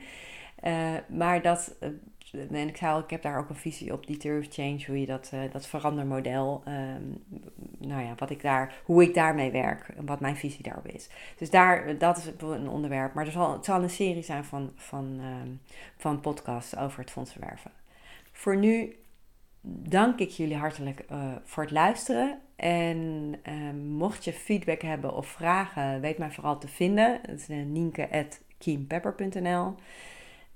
Uh, 0.63 0.93
maar 1.07 1.41
dat 1.41 1.75
uh, 1.81 1.89
en 2.31 2.67
ik 2.67 2.77
zei 2.77 2.99
ik 2.99 3.09
heb 3.09 3.21
daar 3.21 3.37
ook 3.37 3.49
een 3.49 3.55
visie 3.55 3.93
op, 3.93 4.07
die 4.07 4.17
theory 4.17 4.47
change, 4.49 4.83
hoe 4.87 4.99
je 4.99 5.05
dat, 5.05 5.31
uh, 5.33 5.39
dat 5.51 5.67
verandermodel, 5.67 6.63
um, 6.67 7.23
nou 7.77 8.03
ja, 8.03 8.13
wat 8.17 8.29
ik 8.29 8.41
daar, 8.41 8.81
hoe 8.83 9.03
ik 9.03 9.13
daarmee 9.13 9.51
werk 9.51 9.87
en 9.97 10.05
wat 10.05 10.19
mijn 10.19 10.35
visie 10.35 10.63
daarop 10.63 10.87
is. 10.87 11.09
Dus 11.37 11.49
daar, 11.49 11.97
dat 11.97 12.17
is 12.17 12.31
een 12.37 12.69
onderwerp, 12.69 13.13
maar 13.13 13.25
er 13.25 13.31
zal, 13.31 13.53
het 13.53 13.65
zal 13.65 13.83
een 13.83 13.89
serie 13.89 14.23
zijn 14.23 14.43
van, 14.43 14.71
van, 14.75 15.19
um, 15.43 15.59
van 15.97 16.19
podcasts 16.19 16.77
over 16.77 16.99
het 16.99 17.11
fondsenwerven. 17.11 17.71
Voor 18.31 18.57
nu 18.57 18.95
dank 19.67 20.19
ik 20.19 20.29
jullie 20.29 20.57
hartelijk 20.57 21.05
uh, 21.11 21.31
voor 21.43 21.63
het 21.63 21.71
luisteren. 21.71 22.39
En 22.55 23.33
uh, 23.47 23.53
mocht 23.97 24.23
je 24.23 24.33
feedback 24.33 24.81
hebben 24.81 25.15
of 25.15 25.27
vragen, 25.27 26.01
weet 26.01 26.17
mij 26.17 26.31
vooral 26.31 26.57
te 26.57 26.67
vinden. 26.67 27.19
Het 27.21 27.39
is 27.39 27.47
nienke.keempepper.nl 27.65 29.75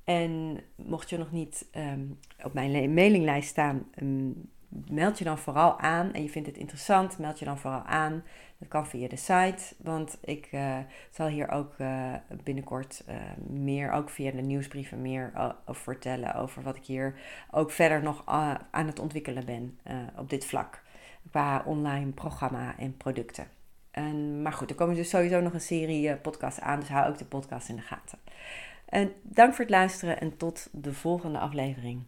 en 0.10 0.60
mocht 0.76 1.10
je 1.10 1.18
nog 1.18 1.32
niet 1.32 1.66
um, 1.76 2.20
op 2.44 2.54
mijn 2.54 2.94
mailinglijst 2.94 3.50
staan, 3.50 3.88
um, 4.02 4.50
meld 4.70 5.18
je 5.18 5.24
dan 5.24 5.38
vooral 5.38 5.80
aan. 5.80 6.14
En 6.14 6.24
je 6.24 6.30
vindt 6.30 6.48
het 6.48 6.58
interessant, 6.58 7.18
meld 7.18 7.40
je 7.40 7.46
dan 7.46 7.58
vooral 7.58 7.82
aan. 7.82 8.24
Dat 8.58 8.68
kan 8.68 8.88
via 8.88 9.08
de 9.08 9.16
site, 9.16 9.76
want 9.78 10.18
ik 10.22 10.50
uh, 10.52 10.78
zal 11.10 11.28
hier 11.28 11.50
ook 11.50 11.76
uh, 11.78 12.14
binnenkort 12.44 13.04
uh, 13.10 13.16
meer, 13.48 13.92
ook 13.92 14.10
via 14.10 14.32
de 14.32 14.42
nieuwsbrieven, 14.42 15.02
meer 15.02 15.32
over 15.66 15.82
vertellen 15.82 16.36
over 16.36 16.64
wat 16.64 16.76
ik 16.76 16.86
hier 16.86 17.20
ook 17.52 17.72
verder 17.72 18.04
nog 18.04 18.24
aan 18.72 18.86
het 18.86 19.00
ontwikkelen 19.00 19.46
ben 19.46 19.80
op 20.18 20.30
dit 20.30 20.46
vlak. 20.46 20.82
Qua 21.32 21.64
online 21.66 22.12
programma 22.12 22.78
en 22.78 22.98
producten. 22.98 23.48
En, 23.92 24.42
maar 24.42 24.54
goed, 24.54 24.70
er 24.70 24.76
komen 24.76 24.96
dus 24.96 25.10
sowieso 25.10 25.42
nog 25.42 25.54
een 25.54 25.62
serie 25.62 26.16
podcasts 26.16 26.62
aan, 26.62 26.80
dus 26.80 26.90
hou 26.90 27.10
ook 27.10 27.18
de 27.18 27.26
podcast 27.26 27.70
in 27.70 27.76
de 27.76 27.82
gaten. 27.82 28.20
Dank 29.24 29.54
voor 29.54 29.66
het 29.66 29.70
luisteren 29.70 30.20
en 30.20 30.38
tot 30.38 30.68
de 30.72 30.94
volgende 30.94 31.40
aflevering. 31.40 32.04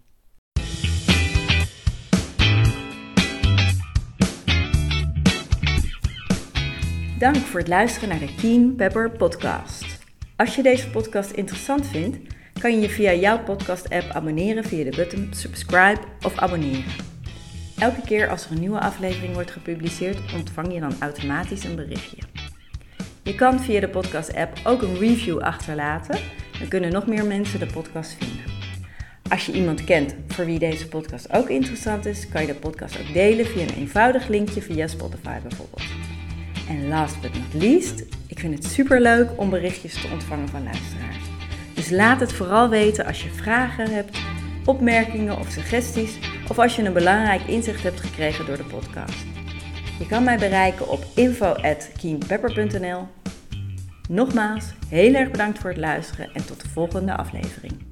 Dank 7.19 7.35
voor 7.35 7.59
het 7.59 7.69
luisteren 7.69 8.09
naar 8.09 8.19
de 8.19 8.35
Keen 8.35 8.75
Pepper 8.75 9.11
podcast. 9.11 9.99
Als 10.35 10.55
je 10.55 10.63
deze 10.63 10.89
podcast 10.89 11.31
interessant 11.31 11.87
vindt, 11.87 12.17
kan 12.59 12.71
je 12.71 12.79
je 12.79 12.89
via 12.89 13.13
jouw 13.13 13.43
podcast-app 13.43 14.09
abonneren 14.11 14.63
via 14.63 14.83
de 14.83 14.95
button 14.95 15.27
subscribe 15.33 16.01
of 16.21 16.37
abonneren. 16.37 16.91
Elke 17.77 18.01
keer 18.01 18.29
als 18.29 18.45
er 18.45 18.51
een 18.51 18.59
nieuwe 18.59 18.79
aflevering 18.79 19.33
wordt 19.33 19.51
gepubliceerd, 19.51 20.33
ontvang 20.33 20.73
je 20.73 20.79
dan 20.79 20.93
automatisch 20.99 21.63
een 21.63 21.75
berichtje. 21.75 22.17
Je 23.23 23.35
kan 23.35 23.59
via 23.59 23.79
de 23.79 23.89
podcast-app 23.89 24.59
ook 24.63 24.81
een 24.81 24.97
review 24.97 25.39
achterlaten 25.39 26.19
dan 26.61 26.69
kunnen 26.69 26.91
nog 26.91 27.07
meer 27.07 27.25
mensen 27.25 27.59
de 27.59 27.65
podcast 27.65 28.15
vinden. 28.19 28.45
Als 29.29 29.45
je 29.45 29.51
iemand 29.51 29.83
kent 29.83 30.15
voor 30.27 30.45
wie 30.45 30.59
deze 30.59 30.87
podcast 30.87 31.33
ook 31.33 31.49
interessant 31.49 32.05
is, 32.05 32.29
kan 32.29 32.41
je 32.41 32.47
de 32.47 32.53
podcast 32.53 32.99
ook 32.99 33.13
delen 33.13 33.45
via 33.45 33.61
een 33.61 33.75
eenvoudig 33.77 34.27
linkje 34.27 34.61
via 34.61 34.87
Spotify 34.87 35.39
bijvoorbeeld. 35.41 35.83
En 36.67 36.87
last 36.87 37.21
but 37.21 37.33
not 37.33 37.53
least, 37.63 38.03
ik 38.27 38.39
vind 38.39 38.53
het 38.53 38.65
super 38.65 39.01
leuk 39.01 39.29
om 39.35 39.49
berichtjes 39.49 40.01
te 40.01 40.07
ontvangen 40.11 40.49
van 40.49 40.63
luisteraars. 40.63 41.25
Dus 41.73 41.89
laat 41.89 42.19
het 42.19 42.33
vooral 42.33 42.69
weten 42.69 43.05
als 43.05 43.23
je 43.23 43.29
vragen 43.29 43.93
hebt, 43.93 44.17
opmerkingen 44.65 45.39
of 45.39 45.49
suggesties, 45.49 46.17
of 46.49 46.59
als 46.59 46.75
je 46.75 46.83
een 46.83 46.93
belangrijk 46.93 47.47
inzicht 47.47 47.83
hebt 47.83 47.99
gekregen 47.99 48.45
door 48.45 48.57
de 48.57 48.63
podcast. 48.63 49.25
Je 49.99 50.07
kan 50.07 50.23
mij 50.23 50.37
bereiken 50.37 50.89
op 50.89 51.05
info@keenpepper.nl 51.15 53.20
Nogmaals, 54.11 54.65
heel 54.87 55.13
erg 55.13 55.31
bedankt 55.31 55.59
voor 55.59 55.69
het 55.69 55.79
luisteren 55.79 56.33
en 56.33 56.45
tot 56.45 56.61
de 56.61 56.69
volgende 56.69 57.15
aflevering. 57.15 57.90